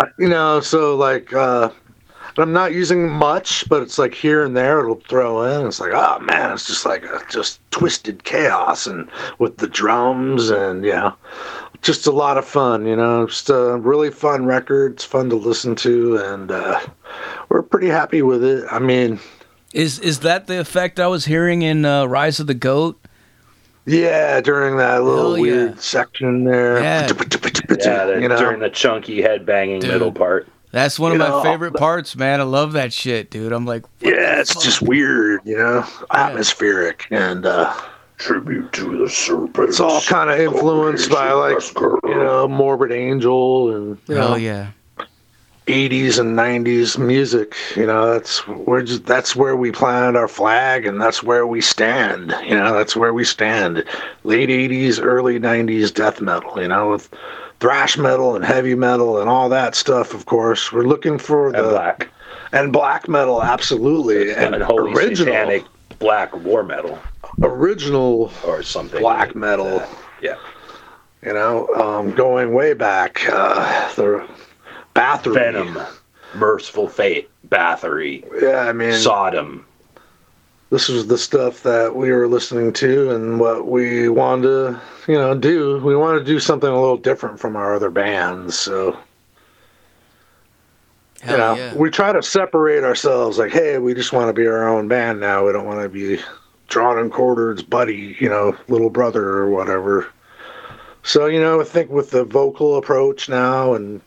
Yeah. 0.00 0.06
you 0.18 0.28
know, 0.28 0.60
so 0.60 0.96
like 0.96 1.32
uh, 1.34 1.70
I'm 2.38 2.52
not 2.52 2.72
using 2.72 3.08
much, 3.08 3.68
but 3.68 3.82
it's 3.82 3.98
like 3.98 4.14
here 4.14 4.44
and 4.44 4.56
there 4.56 4.80
it'll 4.80 4.96
throw 5.08 5.42
in. 5.42 5.66
It's 5.66 5.80
like, 5.80 5.92
oh 5.94 6.18
man, 6.20 6.52
it's 6.52 6.66
just 6.66 6.84
like 6.86 7.04
a 7.04 7.20
just 7.30 7.60
twisted 7.70 8.24
chaos 8.24 8.86
and 8.86 9.08
with 9.38 9.58
the 9.58 9.68
drums 9.68 10.50
and 10.50 10.84
yeah, 10.84 11.12
just 11.84 12.06
a 12.06 12.10
lot 12.10 12.38
of 12.38 12.44
fun. 12.44 12.86
You 12.86 12.96
know, 12.96 13.26
just 13.26 13.50
a 13.50 13.76
really 13.76 14.10
fun 14.10 14.44
record. 14.46 14.94
It's 14.94 15.04
fun 15.04 15.30
to 15.30 15.36
listen 15.36 15.76
to, 15.76 16.16
and 16.16 16.50
uh, 16.50 16.80
we're 17.48 17.62
pretty 17.62 17.88
happy 17.88 18.22
with 18.22 18.42
it. 18.42 18.64
I 18.70 18.78
mean. 18.80 19.20
Is 19.72 19.98
is 19.98 20.20
that 20.20 20.46
the 20.46 20.60
effect 20.60 21.00
I 21.00 21.08
was 21.08 21.24
hearing 21.24 21.62
in 21.62 21.84
uh, 21.84 22.06
Rise 22.06 22.40
of 22.40 22.46
the 22.46 22.54
Goat? 22.54 23.00
Yeah, 23.86 24.40
during 24.40 24.76
that 24.78 25.02
little 25.02 25.34
Hell 25.34 25.46
yeah. 25.46 25.52
weird 25.52 25.80
section 25.80 26.44
there. 26.44 26.80
Yeah. 26.80 27.06
Yeah, 27.80 28.04
the, 28.06 28.18
you 28.20 28.28
know, 28.28 28.38
during 28.38 28.60
the 28.60 28.70
chunky 28.70 29.20
head 29.20 29.44
banging 29.44 29.80
Dude. 29.80 29.90
middle 29.90 30.12
part. 30.12 30.48
That's 30.70 30.98
one 30.98 31.12
of 31.12 31.16
You 31.16 31.18
my 31.20 31.28
know, 31.28 31.42
favorite 31.42 31.74
parts, 31.74 32.16
man. 32.16 32.40
I 32.40 32.44
love 32.44 32.72
that 32.72 32.92
shit, 32.92 33.30
dude. 33.30 33.52
I'm 33.52 33.64
like, 33.64 33.84
yeah, 34.00 34.40
it's 34.40 34.52
fuck? 34.54 34.62
just 34.62 34.82
weird, 34.82 35.40
you 35.44 35.56
know, 35.56 35.84
atmospheric, 36.10 37.06
and 37.10 37.46
uh, 37.46 37.72
Tribute 38.16 38.72
to 38.72 38.98
the 38.98 39.10
serpent. 39.10 39.70
it's 39.70 39.80
all 39.80 40.00
kind 40.02 40.30
of 40.30 40.38
influenced 40.38 41.10
by 41.10 41.32
like 41.32 41.60
you 41.80 42.14
know 42.14 42.46
Morbid 42.48 42.92
Angel 42.92 43.74
and 43.74 43.98
you 44.06 44.14
oh, 44.14 44.18
know 44.18 44.26
Hell 44.28 44.38
yeah. 44.38 44.70
80s 45.66 46.18
and 46.18 46.36
90s 46.36 46.98
music. 46.98 47.54
You 47.74 47.86
know, 47.86 48.12
that's 48.12 48.46
we're 48.46 48.82
just 48.82 49.06
that's 49.06 49.34
where 49.34 49.56
we 49.56 49.72
planted 49.72 50.18
our 50.18 50.28
flag, 50.28 50.86
and 50.86 51.00
that's 51.00 51.22
where 51.22 51.46
we 51.46 51.60
stand. 51.60 52.34
You 52.44 52.54
know, 52.54 52.74
that's 52.74 52.94
where 52.94 53.14
we 53.14 53.24
stand. 53.24 53.84
Late 54.24 54.50
80s, 54.50 55.02
early 55.02 55.40
90s 55.40 55.92
death 55.92 56.20
metal. 56.20 56.60
You 56.60 56.68
know, 56.68 56.90
with 56.90 57.12
thrash 57.60 57.96
metal 57.96 58.36
and 58.36 58.44
heavy 58.44 58.74
metal 58.74 59.18
and 59.18 59.30
all 59.30 59.48
that 59.48 59.74
stuff. 59.74 60.12
Of 60.12 60.26
course, 60.26 60.70
we're 60.70 60.86
looking 60.86 61.18
for 61.18 61.50
the 61.50 61.58
and 61.58 61.70
black. 61.70 62.08
and 62.52 62.72
black 62.72 63.08
metal, 63.08 63.42
absolutely, 63.42 64.32
And, 64.32 64.54
and, 64.54 64.64
holy 64.64 64.92
original 64.92 65.32
satanic 65.32 65.64
black 65.98 66.34
war 66.44 66.62
metal 66.62 66.98
original 67.42 68.32
or 68.44 68.62
something. 68.62 69.00
black 69.00 69.28
like 69.28 69.36
metal. 69.36 69.78
that. 69.78 69.88
Yeah. 70.22 70.36
You 71.22 71.32
know, 71.32 71.68
um, 71.74 72.14
going 72.14 72.52
way 72.52 72.74
back, 72.74 73.22
uh, 73.30 73.92
the 73.94 74.26
Bathory. 74.94 75.34
Venom, 75.34 75.78
Mercyful 76.34 76.88
Fate, 76.88 77.30
Bathory, 77.48 78.24
Yeah, 78.42 78.58
I 78.68 78.72
mean, 78.72 78.92
Sodom. 78.92 79.64
this 80.70 80.88
was 80.88 81.06
the 81.06 81.16
stuff 81.16 81.62
that 81.62 81.96
we 81.96 82.10
were 82.12 82.28
listening 82.28 82.72
to 82.74 83.10
and 83.12 83.40
what 83.40 83.66
we 83.68 84.08
wanted 84.10 84.42
to, 84.42 84.80
you 85.08 85.14
know, 85.14 85.34
do. 85.34 85.78
We 85.84 85.96
wanted 85.96 86.20
to 86.20 86.24
do 86.26 86.38
something 86.38 86.68
a 86.68 86.78
little 86.80 86.96
different 86.98 87.40
from 87.40 87.56
our 87.56 87.74
other 87.74 87.90
bands. 87.90 88.58
So, 88.58 88.98
Hell 91.22 91.32
you 91.32 91.38
know, 91.38 91.54
yeah. 91.54 91.74
we 91.74 91.88
try 91.90 92.12
to 92.12 92.22
separate 92.22 92.84
ourselves 92.84 93.38
like, 93.38 93.50
hey, 93.52 93.78
we 93.78 93.94
just 93.94 94.12
want 94.12 94.28
to 94.28 94.34
be 94.34 94.46
our 94.46 94.68
own 94.68 94.88
band 94.88 95.20
now. 95.20 95.46
We 95.46 95.52
don't 95.52 95.64
want 95.66 95.80
to 95.80 95.88
be 95.88 96.18
drawn 96.74 96.98
and 96.98 97.12
quartered's 97.12 97.62
buddy, 97.62 98.16
you 98.18 98.28
know, 98.28 98.56
little 98.66 98.90
brother 98.90 99.22
or 99.28 99.48
whatever. 99.48 100.08
So, 101.04 101.26
you 101.26 101.40
know, 101.40 101.60
I 101.60 101.64
think 101.64 101.88
with 101.88 102.10
the 102.10 102.24
vocal 102.24 102.76
approach 102.76 103.28
now 103.28 103.74
and 103.74 104.00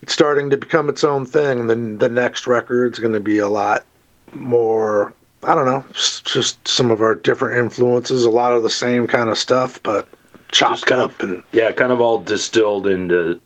it's 0.00 0.14
starting 0.14 0.48
to 0.48 0.56
become 0.56 0.88
its 0.88 1.04
own 1.04 1.26
thing, 1.26 1.66
then 1.66 1.98
the 1.98 2.08
next 2.08 2.46
record's 2.46 2.98
going 2.98 3.12
to 3.12 3.20
be 3.20 3.36
a 3.36 3.48
lot 3.48 3.84
more, 4.32 5.12
I 5.42 5.54
don't 5.54 5.66
know, 5.66 5.84
just 5.92 6.66
some 6.66 6.90
of 6.90 7.02
our 7.02 7.14
different 7.16 7.58
influences, 7.58 8.24
a 8.24 8.30
lot 8.30 8.52
of 8.54 8.62
the 8.62 8.70
same 8.70 9.06
kind 9.06 9.28
of 9.28 9.36
stuff, 9.36 9.78
but 9.82 10.08
chopped 10.52 10.86
kind 10.86 11.02
up 11.02 11.20
and 11.22 11.42
Yeah, 11.52 11.70
kind 11.72 11.92
of 11.92 12.00
all 12.00 12.18
distilled 12.18 12.86
into 12.86 13.38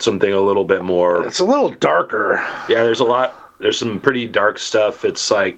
something 0.00 0.32
a 0.32 0.40
little 0.40 0.64
bit 0.64 0.82
more. 0.82 1.24
it's 1.24 1.38
a 1.38 1.44
little 1.44 1.70
darker. 1.70 2.34
Yeah, 2.68 2.82
there's 2.82 2.98
a 3.00 3.04
lot. 3.04 3.40
There's 3.60 3.78
some 3.78 4.00
pretty 4.00 4.26
dark 4.26 4.58
stuff. 4.58 5.04
It's 5.04 5.30
like 5.30 5.56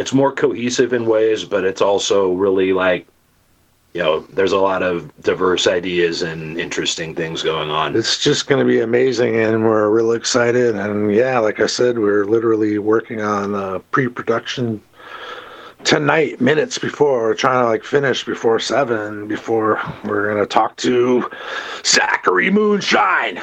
it's 0.00 0.14
more 0.14 0.32
cohesive 0.32 0.94
in 0.94 1.04
ways, 1.04 1.44
but 1.44 1.64
it's 1.64 1.82
also 1.82 2.32
really 2.32 2.72
like 2.72 3.06
you 3.92 4.00
know, 4.00 4.20
there's 4.20 4.52
a 4.52 4.58
lot 4.58 4.84
of 4.84 5.10
diverse 5.22 5.66
ideas 5.66 6.22
and 6.22 6.60
interesting 6.60 7.12
things 7.12 7.42
going 7.42 7.70
on. 7.70 7.96
it's 7.96 8.22
just 8.22 8.46
going 8.46 8.64
to 8.64 8.72
be 8.72 8.80
amazing 8.80 9.34
and 9.34 9.64
we're 9.64 9.90
really 9.90 10.16
excited. 10.16 10.76
And 10.76 11.12
yeah 11.12 11.38
like 11.40 11.58
i 11.60 11.66
said 11.66 11.98
we're 11.98 12.24
literally 12.24 12.78
working 12.78 13.20
on 13.20 13.54
uh, 13.54 13.80
pre-production 13.90 14.80
tonight 15.82 16.40
minutes 16.40 16.78
before 16.78 17.22
we're 17.22 17.34
trying 17.34 17.64
to 17.64 17.68
like 17.68 17.82
finish 17.82 18.24
before 18.24 18.60
seven 18.60 19.26
before 19.26 19.80
we're 20.04 20.32
going 20.32 20.42
to 20.42 20.46
talk 20.46 20.76
to 20.76 21.28
zachary 21.84 22.50
moonshine. 22.50 23.42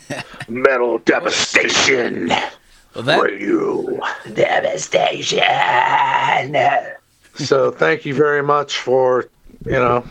Metal 0.48 0.98
devastation 0.98 2.32
Well, 2.94 3.04
that 3.04 3.22
radio 3.22 4.00
devastation 4.34 5.40
so 7.34 7.70
thank 7.70 8.04
you 8.04 8.14
very 8.14 8.42
much 8.42 8.78
for 8.78 9.26
you 9.64 9.72
know 9.72 10.04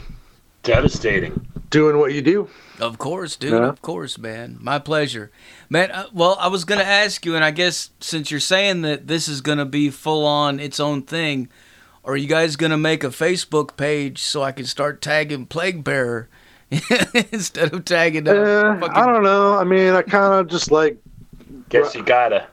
Devastating. 0.63 1.45
doing 1.69 1.97
what 1.97 2.13
you 2.13 2.21
do 2.21 2.49
Of 2.79 2.97
course, 2.97 3.35
dude. 3.35 3.51
Yeah. 3.53 3.67
Of 3.69 3.81
course, 3.83 4.17
man. 4.17 4.57
My 4.59 4.79
pleasure, 4.79 5.29
man. 5.69 5.91
Uh, 5.91 6.05
well, 6.13 6.35
I 6.39 6.47
was 6.47 6.65
gonna 6.65 6.81
ask 6.83 7.25
you, 7.25 7.35
and 7.35 7.43
I 7.45 7.51
guess 7.51 7.91
since 7.99 8.31
you're 8.31 8.39
saying 8.39 8.81
that 8.81 9.07
this 9.07 9.27
is 9.27 9.41
gonna 9.41 9.65
be 9.65 9.89
full 9.91 10.25
on 10.25 10.59
its 10.59 10.79
own 10.79 11.03
thing, 11.03 11.49
are 12.03 12.17
you 12.17 12.27
guys 12.27 12.55
gonna 12.55 12.77
make 12.79 13.03
a 13.03 13.09
Facebook 13.09 13.77
page 13.77 14.19
so 14.23 14.41
I 14.41 14.51
can 14.51 14.65
start 14.65 15.01
tagging 15.01 15.45
Plague 15.45 15.83
Bearer 15.83 16.27
instead 17.31 17.71
of 17.73 17.85
tagging? 17.85 18.27
Uh, 18.27 18.31
Uh, 18.31 18.79
fucking- 18.79 18.95
I 18.95 19.05
don't 19.05 19.23
know. 19.23 19.53
I 19.57 19.63
mean, 19.63 19.93
I 19.93 20.01
kind 20.01 20.33
of 20.33 20.47
just 20.47 20.71
like 20.71 20.97
Guess 21.69 21.93
you 21.95 22.03
gotta. 22.03 22.47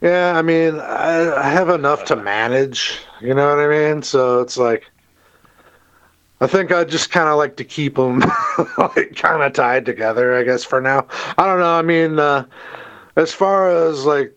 Yeah, 0.00 0.34
I 0.36 0.42
mean, 0.42 0.78
I, 0.78 1.34
I 1.34 1.48
have 1.50 1.68
enough 1.68 2.04
to 2.06 2.16
manage. 2.16 3.00
You 3.20 3.34
know 3.34 3.48
what 3.48 3.58
I 3.58 3.68
mean? 3.68 4.02
So 4.02 4.40
it's 4.40 4.56
like, 4.56 4.88
I 6.40 6.46
think 6.46 6.70
I 6.70 6.84
just 6.84 7.10
kind 7.10 7.28
of 7.28 7.36
like 7.36 7.56
to 7.56 7.64
keep 7.64 7.96
them 7.96 8.20
like 8.78 9.16
kind 9.16 9.42
of 9.42 9.52
tied 9.52 9.84
together. 9.84 10.36
I 10.36 10.44
guess 10.44 10.62
for 10.62 10.80
now. 10.80 11.06
I 11.36 11.46
don't 11.46 11.58
know. 11.58 11.72
I 11.74 11.82
mean, 11.82 12.18
uh, 12.20 12.44
as 13.16 13.32
far 13.32 13.70
as 13.70 14.04
like 14.04 14.36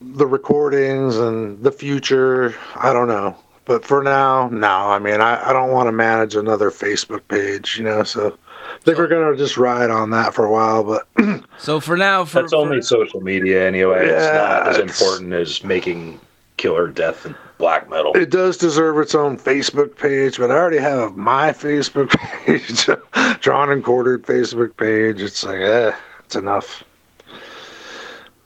the 0.00 0.26
recordings 0.26 1.16
and 1.16 1.60
the 1.62 1.72
future, 1.72 2.54
I 2.76 2.92
don't 2.92 3.08
know. 3.08 3.36
But 3.64 3.84
for 3.84 4.02
now, 4.02 4.48
no. 4.48 4.68
I 4.68 5.00
mean, 5.00 5.20
I, 5.20 5.48
I 5.48 5.52
don't 5.52 5.72
want 5.72 5.88
to 5.88 5.92
manage 5.92 6.36
another 6.36 6.70
Facebook 6.70 7.26
page. 7.26 7.76
You 7.78 7.84
know, 7.84 8.04
so 8.04 8.38
I 8.84 8.88
think 8.88 8.98
we're 8.98 9.06
gonna 9.08 9.34
just 9.34 9.56
ride 9.56 9.88
on 9.88 10.10
that 10.10 10.34
for 10.34 10.44
a 10.44 10.50
while. 10.52 10.84
But 10.84 11.08
So 11.58 11.80
for 11.80 11.96
now, 11.96 12.26
for, 12.26 12.42
That's 12.42 12.52
only 12.52 12.82
social 12.82 13.22
media 13.22 13.66
anyway. 13.66 14.08
it's 14.08 14.24
Yeah, 14.26 14.32
not 14.32 14.68
as 14.68 14.76
it's- 14.78 15.00
important 15.00 15.32
as 15.32 15.64
making 15.64 16.20
killer 16.58 16.88
death 16.88 17.24
and 17.24 17.34
black 17.56 17.88
metal. 17.88 18.12
It 18.14 18.30
does 18.30 18.58
deserve 18.58 18.98
its 18.98 19.14
own 19.14 19.38
Facebook 19.38 19.96
page, 19.96 20.36
but 20.38 20.50
I 20.50 20.54
already 20.54 20.76
have 20.78 21.16
my 21.16 21.50
Facebook 21.52 22.10
page, 22.44 23.40
drawn 23.40 23.70
and 23.70 23.82
quartered 23.82 24.24
Facebook 24.24 24.76
page. 24.76 25.22
It's 25.22 25.42
like, 25.44 25.60
eh, 25.60 25.92
it's 26.26 26.36
enough. 26.36 26.84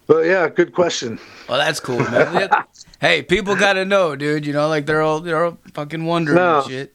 But 0.07 0.25
yeah, 0.27 0.49
good 0.49 0.73
question. 0.73 1.19
well, 1.49 1.59
that's 1.59 1.81
cool, 1.81 1.99
man. 1.99 2.49
Hey, 3.01 3.23
people 3.23 3.55
gotta 3.55 3.85
know, 3.85 4.17
dude. 4.17 4.45
You 4.45 4.53
know, 4.53 4.67
like 4.69 4.85
they're 4.87 5.03
all 5.03 5.21
they're 5.21 5.45
all 5.45 5.59
fucking 5.75 6.05
wondering 6.05 6.35
No. 6.37 6.63
and 6.63 6.69
shit. 6.71 6.95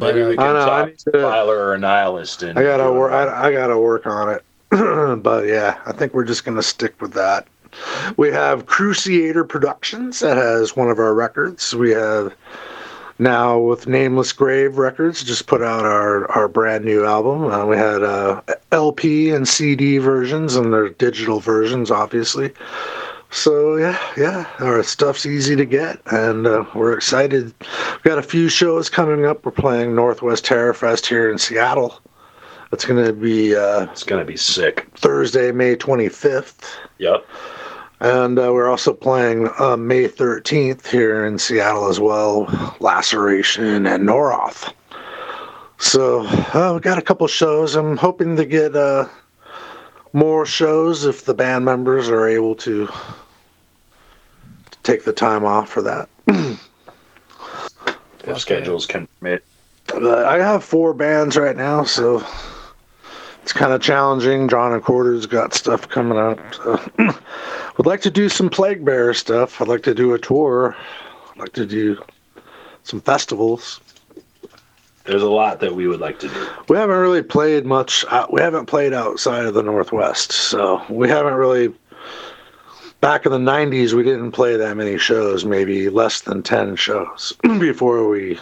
But 0.00 0.14
Maybe 0.14 0.28
we 0.28 0.36
can 0.36 0.46
I 0.46 0.52
know, 0.54 0.62
I 0.62 0.66
talk 0.66 0.86
need 0.88 0.98
to- 0.98 1.12
Filer 1.12 1.58
or 1.58 1.74
a 1.74 1.78
Nihilist. 1.78 2.42
And 2.42 2.58
I 2.58 2.62
gotta 2.62 2.90
work. 2.90 3.12
I, 3.12 3.48
I 3.48 3.52
gotta 3.52 3.78
work 3.78 4.06
on 4.06 4.30
it. 4.30 4.42
but 5.22 5.46
yeah, 5.46 5.78
I 5.84 5.92
think 5.92 6.14
we're 6.14 6.24
just 6.24 6.44
gonna 6.46 6.62
stick 6.62 6.98
with 7.02 7.12
that. 7.12 7.46
We 8.16 8.30
have 8.30 8.64
Cruciator 8.66 9.46
Productions 9.46 10.20
that 10.20 10.38
has 10.38 10.74
one 10.74 10.90
of 10.90 10.98
our 10.98 11.14
records. 11.14 11.74
We 11.74 11.90
have 11.90 12.34
now 13.18 13.58
with 13.58 13.86
Nameless 13.86 14.32
Grave 14.32 14.78
Records 14.78 15.22
just 15.22 15.46
put 15.46 15.60
out 15.62 15.84
our 15.84 16.28
our 16.30 16.48
brand 16.48 16.86
new 16.86 17.04
album. 17.04 17.44
Uh, 17.44 17.66
we 17.66 17.76
had 17.76 18.02
uh, 18.02 18.40
LP 18.72 19.30
and 19.30 19.46
CD 19.46 19.98
versions 19.98 20.56
and 20.56 20.72
their 20.72 20.88
digital 20.88 21.40
versions, 21.40 21.90
obviously. 21.90 22.52
So 23.30 23.76
yeah, 23.76 23.98
yeah, 24.16 24.46
our 24.58 24.82
stuff's 24.82 25.24
easy 25.24 25.54
to 25.54 25.64
get, 25.64 26.00
and 26.06 26.46
uh, 26.46 26.64
we're 26.74 26.92
excited. 26.92 27.54
We've 27.60 28.02
got 28.02 28.18
a 28.18 28.22
few 28.22 28.48
shows 28.48 28.90
coming 28.90 29.24
up. 29.24 29.44
We're 29.46 29.52
playing 29.52 29.94
Northwest 29.94 30.44
Terror 30.44 30.74
Fest 30.74 31.06
here 31.06 31.30
in 31.30 31.38
Seattle. 31.38 32.00
It's 32.72 32.84
going 32.84 33.04
to 33.04 33.12
be 33.12 33.54
uh, 33.54 33.84
It's 33.86 34.04
gonna 34.04 34.24
be 34.24 34.36
sick. 34.36 34.88
Thursday, 34.96 35.52
May 35.52 35.76
25th. 35.76 36.76
Yep. 36.98 37.24
And 38.00 38.38
uh, 38.38 38.50
we're 38.52 38.68
also 38.68 38.94
playing 38.94 39.50
uh, 39.58 39.76
May 39.76 40.08
13th 40.08 40.86
here 40.86 41.26
in 41.26 41.38
Seattle 41.38 41.88
as 41.88 42.00
well, 42.00 42.46
Laceration 42.80 43.86
and 43.86 44.08
Noroth. 44.08 44.72
So 45.78 46.26
uh, 46.26 46.72
we 46.74 46.80
got 46.80 46.98
a 46.98 47.02
couple 47.02 47.26
shows. 47.26 47.74
I'm 47.74 47.96
hoping 47.96 48.36
to 48.36 48.46
get 48.46 48.74
uh, 48.74 49.06
more 50.12 50.44
shows 50.46 51.04
if 51.04 51.24
the 51.24 51.34
band 51.34 51.64
members 51.64 52.08
are 52.08 52.26
able 52.26 52.54
to 52.56 52.88
take 54.82 55.04
the 55.04 55.12
time 55.12 55.44
off 55.44 55.68
for 55.68 55.82
that. 55.82 56.08
If 58.24 58.38
schedules 58.38 58.86
can 58.86 59.08
permit. 59.18 59.44
But 59.86 60.06
I 60.06 60.38
have 60.38 60.62
four 60.62 60.94
bands 60.94 61.36
right 61.36 61.56
now, 61.56 61.84
so 61.84 62.24
it's 63.42 63.52
kind 63.52 63.72
of 63.72 63.80
challenging. 63.80 64.46
Drawn 64.46 64.72
and 64.72 64.82
Quartered's 64.82 65.26
got 65.26 65.54
stuff 65.54 65.88
coming 65.88 66.18
up. 66.18 66.38
So. 66.54 66.80
Would 67.76 67.86
like 67.86 68.02
to 68.02 68.10
do 68.10 68.28
some 68.28 68.50
Plague 68.50 68.84
Bear 68.84 69.14
stuff. 69.14 69.60
I'd 69.60 69.68
like 69.68 69.82
to 69.84 69.94
do 69.94 70.12
a 70.12 70.18
tour. 70.18 70.76
I'd 71.30 71.38
like 71.38 71.52
to 71.54 71.64
do 71.64 71.96
some 72.82 73.00
festivals. 73.00 73.80
There's 75.04 75.22
a 75.22 75.30
lot 75.30 75.60
that 75.60 75.74
we 75.74 75.86
would 75.88 76.00
like 76.00 76.18
to 76.20 76.28
do. 76.28 76.48
We 76.68 76.76
haven't 76.76 76.98
really 76.98 77.22
played 77.22 77.64
much. 77.64 78.04
Uh, 78.08 78.26
we 78.30 78.40
haven't 78.40 78.66
played 78.66 78.92
outside 78.92 79.44
of 79.46 79.54
the 79.54 79.62
Northwest, 79.62 80.32
so 80.32 80.82
we 80.88 81.08
haven't 81.08 81.34
really. 81.34 81.74
Back 83.00 83.24
in 83.24 83.32
the 83.32 83.38
'90s, 83.38 83.94
we 83.94 84.02
didn't 84.02 84.32
play 84.32 84.56
that 84.56 84.76
many 84.76 84.98
shows. 84.98 85.44
Maybe 85.44 85.88
less 85.88 86.20
than 86.20 86.42
ten 86.42 86.76
shows 86.76 87.32
before 87.42 88.08
we 88.08 88.38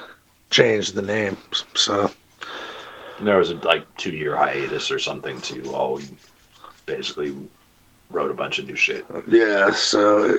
changed 0.51 0.95
the 0.95 1.03
name. 1.03 1.37
So 1.75 2.11
There 3.21 3.39
was 3.39 3.51
a 3.51 3.55
like 3.57 3.85
two 3.97 4.11
year 4.11 4.37
hiatus 4.37 4.91
or 4.91 4.99
something 4.99 5.41
too. 5.41 5.63
All 5.73 5.95
we 5.95 6.07
basically 6.87 7.37
wrote 8.11 8.31
a 8.31 8.35
bunch 8.35 8.59
of 8.59 8.67
new 8.67 8.75
shit. 8.77 9.05
Yeah, 9.29 9.71
so 9.73 10.39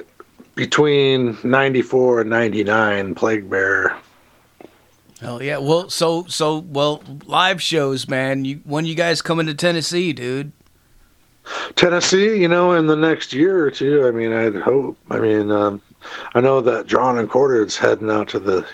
between 0.56 1.38
94 1.44 2.22
and 2.22 2.30
99, 2.30 3.16
Plague 3.16 3.50
Bear. 3.50 3.96
Hell 5.22 5.44
yeah. 5.44 5.58
Well, 5.58 5.90
so 5.90 6.26
so 6.28 6.60
well 6.60 7.04
live 7.26 7.62
shows, 7.62 8.08
man. 8.08 8.46
You 8.46 8.62
when 8.64 8.86
you 8.86 8.96
guys 8.96 9.22
coming 9.22 9.48
to 9.48 9.54
Tennessee, 9.54 10.14
dude? 10.14 10.54
Tennessee, 11.76 12.40
you 12.40 12.48
know, 12.48 12.74
in 12.74 12.88
the 12.88 12.96
next 12.96 13.34
year 13.34 13.66
or 13.66 13.72
two, 13.72 14.08
I 14.08 14.12
mean, 14.12 14.32
I'd 14.32 14.56
hope. 14.56 14.98
I 15.10 15.20
mean, 15.20 15.52
um, 15.52 15.82
I 16.36 16.42
know 16.42 16.62
that 16.62 16.88
Drawn 16.88 17.18
and 17.18 17.30
Quartered's 17.30 17.78
heading 17.78 18.10
out 18.10 18.30
to 18.30 18.40
the 18.40 18.66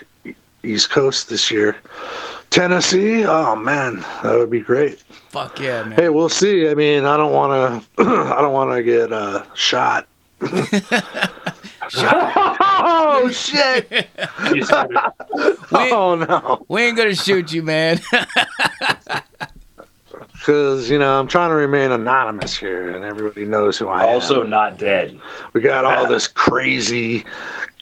East 0.62 0.90
Coast 0.90 1.28
this 1.28 1.50
year. 1.50 1.76
Tennessee, 2.50 3.24
oh 3.24 3.56
man, 3.56 4.04
that 4.22 4.36
would 4.36 4.50
be 4.50 4.60
great. 4.60 5.00
Fuck 5.30 5.58
yeah, 5.58 5.82
man. 5.82 5.98
Hey, 5.98 6.10
we'll 6.10 6.28
see. 6.28 6.68
I 6.68 6.74
mean, 6.74 7.04
I 7.04 7.16
don't 7.16 7.32
want 7.32 7.84
to, 7.96 8.04
I 8.04 8.40
don't 8.40 8.52
want 8.52 8.76
to 8.76 8.82
get 8.82 9.12
uh, 9.12 9.44
shot. 9.54 10.06
oh 12.78 13.30
shit! 13.32 13.90
We- 14.52 14.62
Oh 15.72 16.14
no! 16.14 16.64
We 16.68 16.82
ain't 16.82 16.96
gonna 16.96 17.14
shoot 17.14 17.52
you, 17.52 17.62
man. 17.62 18.00
because 20.32 20.88
you 20.88 20.98
know 20.98 21.18
I'm 21.18 21.26
trying 21.26 21.50
to 21.50 21.56
remain 21.56 21.90
anonymous 21.90 22.56
here, 22.56 22.94
and 22.94 23.04
everybody 23.04 23.44
knows 23.44 23.76
who 23.78 23.88
I 23.88 24.02
also 24.06 24.08
am. 24.08 24.14
Also, 24.40 24.42
not 24.44 24.78
dead. 24.78 25.18
we 25.52 25.60
got 25.60 25.84
all 25.84 26.06
this 26.06 26.28
crazy 26.28 27.24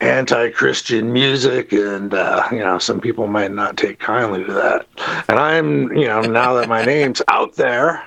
anti-Christian 0.00 1.12
music, 1.12 1.72
and 1.72 2.14
uh, 2.14 2.48
you 2.50 2.58
know 2.60 2.78
some 2.78 3.00
people 3.00 3.26
might 3.26 3.52
not 3.52 3.76
take 3.76 3.98
kindly 3.98 4.44
to 4.44 4.52
that. 4.52 4.86
And 5.28 5.38
I'm, 5.38 5.92
you 5.96 6.06
know, 6.06 6.22
now 6.22 6.54
that 6.54 6.68
my 6.68 6.84
name's 6.84 7.20
out 7.28 7.54
there, 7.56 8.02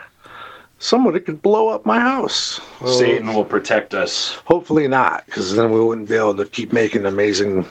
somebody 0.79 1.19
could 1.19 1.41
blow 1.41 1.69
up 1.69 1.85
my 1.85 1.99
house. 1.99 2.59
Well, 2.81 2.97
Satan 2.97 3.33
will 3.33 3.45
protect 3.45 3.93
us. 3.93 4.33
Hopefully 4.45 4.87
not, 4.87 5.25
because 5.25 5.55
then 5.55 5.71
we 5.71 5.79
wouldn't 5.83 6.09
be 6.09 6.15
able 6.15 6.35
to 6.37 6.45
keep 6.45 6.73
making 6.73 7.05
amazing, 7.05 7.65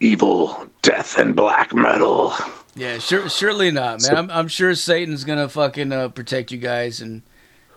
evil, 0.00 0.66
death, 0.82 1.18
and 1.18 1.34
black 1.34 1.74
metal. 1.74 2.34
yeah, 2.74 2.98
sure, 2.98 3.28
surely 3.28 3.70
not, 3.70 4.02
man. 4.02 4.16
I'm, 4.16 4.30
I'm 4.30 4.48
sure 4.48 4.74
Satan's 4.74 5.24
gonna 5.24 5.48
fucking 5.48 5.92
uh, 5.92 6.08
protect 6.08 6.52
you 6.52 6.58
guys 6.58 7.00
and 7.00 7.22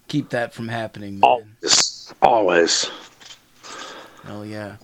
keep 0.08 0.30
that 0.30 0.54
from 0.54 0.68
happening, 0.68 1.20
man. 1.20 1.24
Always, 1.30 2.14
always. 2.22 2.90
Oh 4.28 4.44
yeah. 4.44 4.78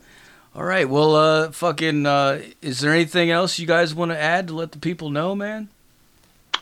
All 0.53 0.63
right. 0.63 0.87
Well, 0.87 1.15
uh, 1.15 1.51
fucking. 1.51 2.05
Uh, 2.05 2.41
is 2.61 2.81
there 2.81 2.91
anything 2.93 3.31
else 3.31 3.57
you 3.57 3.65
guys 3.65 3.95
want 3.95 4.11
to 4.11 4.19
add 4.19 4.47
to 4.49 4.53
let 4.53 4.73
the 4.73 4.79
people 4.79 5.09
know, 5.09 5.33
man? 5.33 5.69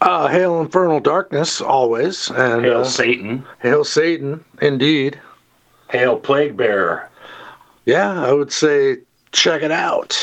Uh, 0.02 0.28
hail 0.28 0.62
infernal 0.62 1.00
darkness, 1.00 1.60
always, 1.60 2.30
and 2.32 2.64
Hail 2.64 2.82
uh, 2.82 2.84
Satan. 2.86 3.46
hail 3.62 3.84
Satan, 3.84 4.44
indeed. 4.62 5.20
Hail 5.90 6.16
Plague 6.18 6.56
Bearer. 6.56 7.10
Yeah, 7.86 8.24
I 8.24 8.32
would 8.32 8.52
say 8.52 8.98
check 9.32 9.62
it 9.62 9.72
out. 9.72 10.18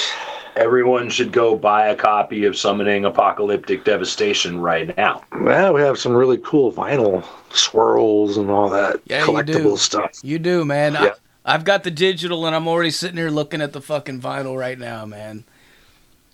Everyone 0.56 1.10
should 1.10 1.32
go 1.32 1.54
buy 1.56 1.88
a 1.88 1.94
copy 1.96 2.46
of 2.46 2.56
Summoning 2.56 3.04
Apocalyptic 3.04 3.84
Devastation 3.84 4.58
right 4.60 4.96
now. 4.96 5.22
Yeah, 5.44 5.70
we 5.70 5.82
have 5.82 5.98
some 5.98 6.12
really 6.12 6.38
cool 6.38 6.72
vinyl 6.72 7.22
swirls 7.50 8.38
and 8.38 8.50
all 8.50 8.70
that 8.70 9.00
Yeah, 9.04 9.20
you 9.26 9.30
collectible 9.30 9.72
do. 9.72 9.76
stuff. 9.76 10.12
You 10.22 10.38
do, 10.38 10.64
man. 10.64 10.94
Yeah. 10.94 11.12
I, 11.44 11.54
I've 11.54 11.64
got 11.64 11.84
the 11.84 11.90
digital, 11.90 12.46
and 12.46 12.56
I'm 12.56 12.66
already 12.66 12.90
sitting 12.90 13.18
here 13.18 13.28
looking 13.30 13.60
at 13.60 13.74
the 13.74 13.82
fucking 13.82 14.22
vinyl 14.22 14.58
right 14.58 14.78
now, 14.78 15.04
man. 15.04 15.44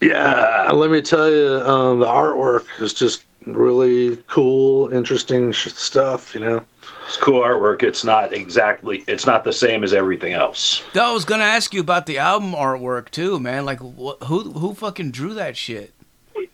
Yeah, 0.01 0.71
let 0.73 0.91
me 0.91 1.01
tell 1.03 1.29
you, 1.31 1.61
um, 1.65 1.99
the 2.01 2.07
artwork 2.07 2.65
is 2.81 2.93
just 2.95 3.25
really 3.47 4.17
cool, 4.29 4.93
interesting 4.93 5.53
sh- 5.53 5.69
stuff. 5.69 6.35
You 6.35 6.41
know. 6.41 6.65
It's 7.07 7.17
cool 7.17 7.43
artwork. 7.43 7.83
It's 7.83 8.05
not 8.05 8.33
exactly. 8.33 9.05
It's 9.07 9.27
not 9.27 9.45
the 9.45 9.53
same 9.53 9.85
as 9.85 9.93
everything 9.93 10.33
else. 10.33 10.83
I 10.95 11.13
was 11.13 11.25
gonna 11.25 11.45
ask 11.45 11.75
you 11.75 11.81
about 11.81 12.07
the 12.07 12.19
album 12.19 12.53
artwork 12.53 13.11
too, 13.11 13.39
man. 13.39 13.65
Like, 13.65 13.81
wh- 13.81 14.25
who 14.25 14.53
who 14.53 14.75
fucking 14.75 15.11
drew 15.11 15.35
that 15.35 15.57
shit? 15.57 15.93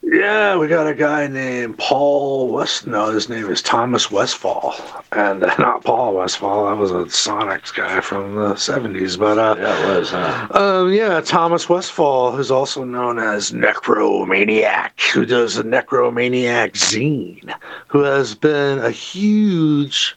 Yeah, 0.02 0.56
we 0.56 0.68
got 0.68 0.86
a 0.86 0.94
guy 0.94 1.26
named 1.26 1.78
Paul 1.78 2.48
West. 2.48 2.86
No, 2.86 3.10
his 3.10 3.28
name 3.28 3.50
is 3.50 3.60
Thomas 3.60 4.10
Westfall, 4.10 4.74
and 5.12 5.44
uh, 5.44 5.54
not 5.58 5.84
Paul 5.84 6.14
Westfall. 6.14 6.66
That 6.68 6.76
was 6.76 6.90
a 6.90 7.04
Sonics 7.06 7.74
guy 7.74 8.00
from 8.00 8.34
the 8.34 8.54
'70s. 8.54 9.18
But 9.18 9.38
uh, 9.38 9.56
Yeah, 9.58 9.92
it 9.92 9.98
was. 9.98 10.10
Huh? 10.10 10.48
Um, 10.50 10.92
yeah, 10.92 11.20
Thomas 11.20 11.68
Westfall, 11.68 12.32
who's 12.32 12.50
also 12.50 12.84
known 12.84 13.18
as 13.18 13.52
Necromaniac, 13.52 15.00
who 15.12 15.26
does 15.26 15.56
the 15.56 15.62
Necromaniac 15.62 16.72
zine, 16.72 17.54
who 17.88 18.00
has 18.00 18.34
been 18.34 18.78
a 18.78 18.90
huge 18.90 20.16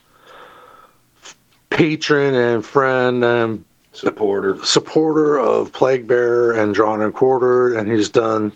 patron 1.70 2.36
and 2.36 2.66
friend 2.66 3.24
and 3.24 3.66
Supporter. 3.94 4.58
supporter 4.64 5.38
of 5.38 5.74
Plague 5.74 6.08
Bear 6.08 6.54
and 6.54 6.74
Drawn 6.74 7.02
and 7.02 7.14
Quartered, 7.14 7.76
and 7.76 7.92
he's 7.92 8.08
done 8.10 8.54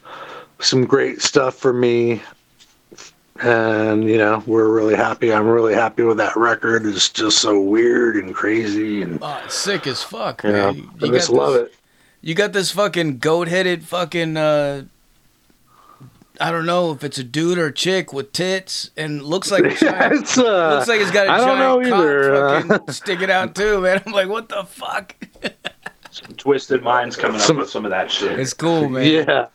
some 0.59 0.85
great 0.85 1.21
stuff 1.21 1.55
for 1.55 1.73
me. 1.73 2.21
And 3.41 4.05
you 4.05 4.17
know, 4.17 4.41
we're 4.47 4.69
really 4.69 4.95
happy. 4.95 5.33
I'm 5.33 5.47
really 5.47 5.73
happy 5.73 6.03
with 6.03 6.17
that 6.17 6.35
record. 6.37 6.85
It's 6.85 7.09
just 7.09 7.39
so 7.39 7.59
weird 7.59 8.15
and 8.15 8.33
crazy, 8.33 9.01
and 9.01 9.19
Oh, 9.21 9.43
sick 9.49 9.85
as 9.87 10.01
fuck, 10.01 10.43
you 10.45 10.51
know, 10.53 10.71
man. 10.73 10.89
I 11.01 11.07
just 11.07 11.29
love 11.29 11.55
it. 11.55 11.75
You 12.21 12.33
got 12.33 12.53
this 12.53 12.71
fucking 12.71 13.17
goat-headed 13.19 13.83
fucking. 13.83 14.37
uh 14.37 14.85
I 16.39 16.51
don't 16.51 16.65
know 16.65 16.91
if 16.91 17.03
it's 17.03 17.17
a 17.17 17.23
dude 17.23 17.57
or 17.57 17.67
a 17.67 17.73
chick 17.73 18.11
with 18.11 18.33
tits 18.33 18.91
and 18.97 19.21
looks 19.23 19.51
like 19.51 19.63
a 19.63 19.69
Yeah, 19.69 19.75
giant. 20.09 20.13
it's, 20.21 20.37
uh, 20.37 20.75
looks 20.75 20.87
like 20.89 20.99
he's 20.99 21.11
got 21.11 21.27
a 21.27 21.31
I 21.31 21.37
don't 21.37 21.57
giant 21.57 21.59
know 21.83 21.89
cock 21.89 21.99
either. 21.99 22.45
uh, 22.45 22.61
fucking 22.63 22.93
sticking 22.93 23.31
out 23.31 23.55
too, 23.55 23.79
man. 23.81 24.01
I'm 24.05 24.11
like, 24.11 24.27
what 24.27 24.49
the 24.49 24.63
fuck? 24.65 25.15
Some 26.11 26.35
twisted 26.35 26.83
minds 26.83 27.15
coming 27.17 27.35
up 27.37 27.41
Some- 27.41 27.57
with 27.57 27.69
some 27.69 27.83
of 27.85 27.91
that 27.91 28.09
shit. 28.11 28.37
It's 28.39 28.53
cool, 28.53 28.87
man. 28.89 29.05
yeah, 29.09 29.47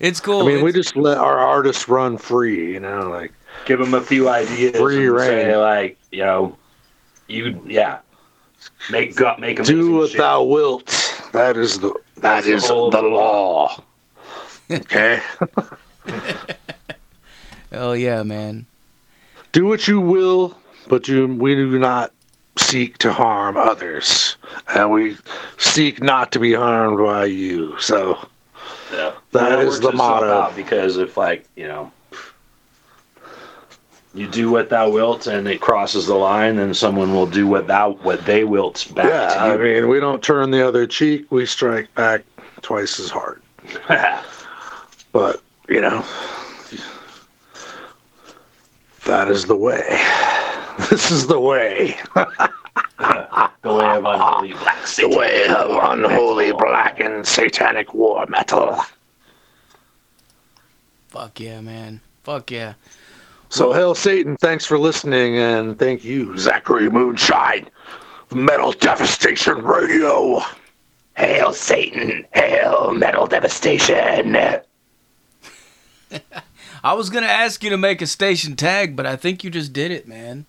It's 0.00 0.20
cool. 0.20 0.42
I 0.42 0.46
mean, 0.46 0.62
we 0.64 0.72
just 0.72 0.94
let 0.96 1.18
our 1.18 1.38
artists 1.38 1.88
run 1.88 2.18
free, 2.18 2.74
you 2.74 2.80
know, 2.80 3.08
like 3.08 3.32
Give 3.64 3.78
them 3.78 3.94
a 3.94 4.00
few 4.02 4.28
ideas. 4.28 4.76
Free 4.76 5.08
rein. 5.08 5.26
Say 5.28 5.56
like, 5.56 5.98
you 6.12 6.22
know, 6.24 6.56
you 7.28 7.60
yeah, 7.66 8.00
make 8.90 9.16
gut 9.16 9.40
make 9.40 9.62
do 9.64 9.92
what 9.92 10.10
shit. 10.10 10.18
thou 10.18 10.42
wilt. 10.42 10.86
That 11.32 11.56
is 11.56 11.78
the 11.80 11.88
that 12.16 12.22
That's 12.22 12.46
the 12.46 12.52
is 12.54 12.66
whole- 12.68 12.90
the 12.90 13.02
law. 13.02 13.82
Okay. 14.70 15.20
Hell 17.70 17.96
yeah, 17.96 18.22
man. 18.24 18.66
Do 19.52 19.64
what 19.66 19.86
you 19.88 20.00
will, 20.00 20.56
but 20.88 21.08
you 21.08 21.26
we 21.26 21.54
do 21.54 21.78
not 21.78 22.12
seek 22.58 22.98
to 22.98 23.12
harm 23.12 23.56
others, 23.56 24.36
and 24.74 24.90
we 24.90 25.16
seek 25.58 26.02
not 26.02 26.32
to 26.32 26.38
be 26.40 26.52
harmed 26.52 26.98
by 26.98 27.26
you. 27.26 27.78
So 27.80 28.18
Yeah. 28.92 29.12
That 29.32 29.60
is 29.60 29.80
the 29.80 29.92
motto. 29.92 30.52
Because 30.54 30.96
if, 30.96 31.16
like, 31.16 31.46
you 31.56 31.66
know, 31.66 31.92
you 34.16 34.26
do 34.26 34.50
what 34.50 34.70
thou 34.70 34.88
wilt 34.88 35.26
and 35.26 35.46
it 35.46 35.60
crosses 35.60 36.06
the 36.06 36.14
line, 36.14 36.56
then 36.56 36.72
someone 36.72 37.12
will 37.12 37.26
do 37.26 37.46
what 37.46 37.66
thou 37.66 37.92
what 38.02 38.24
they 38.24 38.44
wilt 38.44 38.90
back 38.94 39.06
yeah, 39.06 39.34
to 39.34 39.40
I 39.40 39.56
mean, 39.58 39.88
we 39.88 40.00
don't 40.00 40.22
turn 40.22 40.50
the 40.50 40.66
other 40.66 40.86
cheek; 40.86 41.30
we 41.30 41.44
strike 41.44 41.94
back 41.94 42.22
twice 42.62 42.98
as 42.98 43.10
hard. 43.10 43.42
But 45.12 45.40
you 45.66 45.80
know, 45.80 46.04
that 49.06 49.28
is 49.30 49.46
the 49.46 49.56
way. 49.56 49.98
This 50.90 51.10
is 51.10 51.26
the 51.26 51.40
way. 51.40 51.96
the 52.14 53.74
way 53.74 53.96
of 53.96 54.04
unholy 54.04 54.52
black 54.52 54.84
The 54.84 55.08
way 55.08 55.46
of 55.48 55.70
unholy 55.70 56.52
black 56.52 57.00
and 57.00 57.26
satanic 57.26 57.94
war 57.94 58.26
metal. 58.26 58.78
Fuck 61.16 61.40
yeah, 61.40 61.62
man. 61.62 62.02
Fuck 62.24 62.50
yeah. 62.50 62.74
So, 63.48 63.72
Hail 63.72 63.94
Satan, 63.94 64.36
thanks 64.36 64.66
for 64.66 64.78
listening, 64.78 65.38
and 65.38 65.78
thank 65.78 66.04
you, 66.04 66.36
Zachary 66.36 66.90
Moonshine, 66.90 67.70
Metal 68.34 68.72
Devastation 68.72 69.62
Radio. 69.62 70.42
Hail 71.16 71.54
Satan, 71.54 72.26
hail 72.34 72.92
Metal 72.92 73.26
Devastation. 73.26 74.36
I 76.84 76.92
was 76.92 77.08
gonna 77.08 77.28
ask 77.28 77.64
you 77.64 77.70
to 77.70 77.78
make 77.78 78.02
a 78.02 78.06
station 78.06 78.54
tag, 78.54 78.94
but 78.94 79.06
I 79.06 79.16
think 79.16 79.42
you 79.42 79.48
just 79.48 79.72
did 79.72 79.90
it, 79.90 80.06
man. 80.06 80.44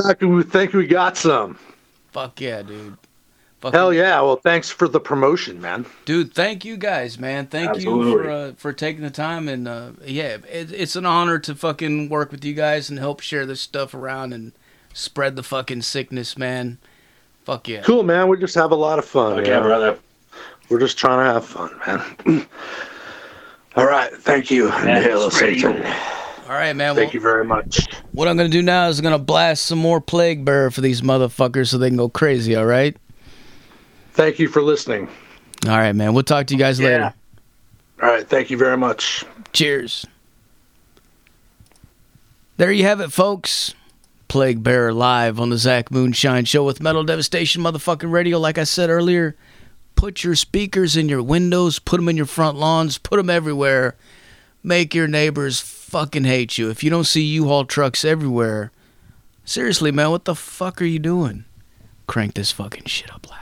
Zachary, 0.00 0.28
we 0.28 0.42
think 0.44 0.72
we 0.72 0.86
got 0.86 1.18
some. 1.18 1.58
Fuck 2.12 2.40
yeah, 2.40 2.62
dude. 2.62 2.96
Fuck 3.60 3.72
Hell 3.72 3.92
yeah. 3.92 4.20
Well, 4.20 4.36
thanks 4.36 4.70
for 4.70 4.86
the 4.86 5.00
promotion, 5.00 5.60
man. 5.60 5.86
dude. 6.04 6.34
Thank 6.34 6.64
you 6.64 6.76
guys, 6.76 7.18
man. 7.18 7.46
Thank 7.46 7.78
you 7.78 8.12
for 8.12 8.30
uh, 8.30 8.52
for 8.56 8.72
taking 8.72 9.02
the 9.02 9.10
time 9.10 9.48
and 9.48 9.66
uh, 9.66 9.90
yeah, 10.04 10.36
it, 10.50 10.72
it's 10.72 10.94
an 10.94 11.06
honor 11.06 11.38
to 11.38 11.54
fucking 11.54 12.08
work 12.08 12.30
with 12.30 12.44
you 12.44 12.52
guys 12.52 12.90
and 12.90 12.98
help 12.98 13.20
share 13.20 13.46
this 13.46 13.60
stuff 13.62 13.94
around 13.94 14.32
and 14.34 14.52
spread 14.92 15.36
the 15.36 15.42
fucking 15.42 15.82
sickness, 15.82 16.36
man. 16.36 16.78
Fuck 17.44 17.68
yeah. 17.68 17.82
Cool, 17.82 18.02
man. 18.02 18.28
We 18.28 18.38
just 18.38 18.54
have 18.56 18.72
a 18.72 18.76
lot 18.76 18.98
of 18.98 19.04
fun. 19.04 19.38
Okay, 19.38 19.48
you 19.48 19.54
know? 19.54 19.62
brother. 19.62 19.98
We're 20.68 20.80
just 20.80 20.98
trying 20.98 21.24
to 21.24 21.32
have 21.32 21.44
fun, 21.44 21.70
man. 21.86 22.46
All 23.76 23.86
right. 23.86 24.12
Thank 24.12 24.50
you. 24.50 24.68
Man, 24.68 25.02
Hail. 25.02 25.30
Satan. 25.30 25.76
All 26.48 26.52
right, 26.52 26.74
man. 26.74 26.88
Well, 26.88 26.96
Thank 26.96 27.14
you 27.14 27.20
very 27.20 27.44
much. 27.44 27.86
what 28.12 28.28
I'm 28.28 28.36
gonna 28.36 28.48
do 28.48 28.62
now 28.62 28.88
is 28.88 29.00
gonna 29.00 29.18
blast 29.18 29.64
some 29.64 29.78
more 29.78 30.00
plague 30.00 30.44
bearer 30.44 30.70
for 30.70 30.80
these 30.80 31.02
motherfuckers 31.02 31.68
so 31.68 31.78
they 31.78 31.88
can 31.88 31.96
go 31.96 32.08
crazy. 32.08 32.54
All 32.56 32.66
right. 32.66 32.96
Thank 34.16 34.38
you 34.38 34.48
for 34.48 34.62
listening. 34.62 35.08
All 35.66 35.76
right, 35.76 35.92
man. 35.94 36.14
We'll 36.14 36.22
talk 36.24 36.46
to 36.48 36.54
you 36.54 36.58
guys 36.58 36.80
Yeah. 36.80 36.86
later. 36.86 37.14
All 38.02 38.08
right. 38.08 38.28
Thank 38.28 38.50
you 38.50 38.56
very 38.56 38.76
much. 38.76 39.24
Cheers. 39.52 40.06
There 42.56 42.72
you 42.72 42.84
have 42.84 43.00
it, 43.00 43.12
folks. 43.12 43.74
Plague 44.28 44.62
Bearer 44.62 44.92
live 44.92 45.38
on 45.38 45.50
the 45.50 45.58
Zach 45.58 45.90
Moonshine 45.90 46.46
Show 46.46 46.64
with 46.64 46.80
Metal 46.80 47.04
Devastation 47.04 47.62
motherfucking 47.62 48.10
radio. 48.10 48.38
Like 48.38 48.58
I 48.58 48.64
said 48.64 48.90
earlier, 48.90 49.36
put 49.94 50.24
your 50.24 50.34
speakers 50.34 50.96
in 50.96 51.08
your 51.08 51.22
windows, 51.22 51.78
put 51.78 51.98
them 51.98 52.08
in 52.08 52.16
your 52.16 52.26
front 52.26 52.56
lawns, 52.56 52.98
put 52.98 53.16
them 53.18 53.30
everywhere. 53.30 53.94
Make 54.62 54.94
your 54.94 55.06
neighbors 55.06 55.60
fucking 55.60 56.24
hate 56.24 56.58
you. 56.58 56.70
If 56.70 56.82
you 56.82 56.90
don't 56.90 57.04
see 57.04 57.22
U-Haul 57.22 57.66
trucks 57.66 58.04
everywhere, 58.04 58.72
seriously, 59.44 59.92
man, 59.92 60.10
what 60.10 60.24
the 60.24 60.34
fuck 60.34 60.82
are 60.82 60.86
you 60.86 60.98
doing? 60.98 61.44
Crank 62.08 62.34
this 62.34 62.50
fucking 62.50 62.84
shit 62.86 63.12
up 63.12 63.30
loud. 63.30 63.40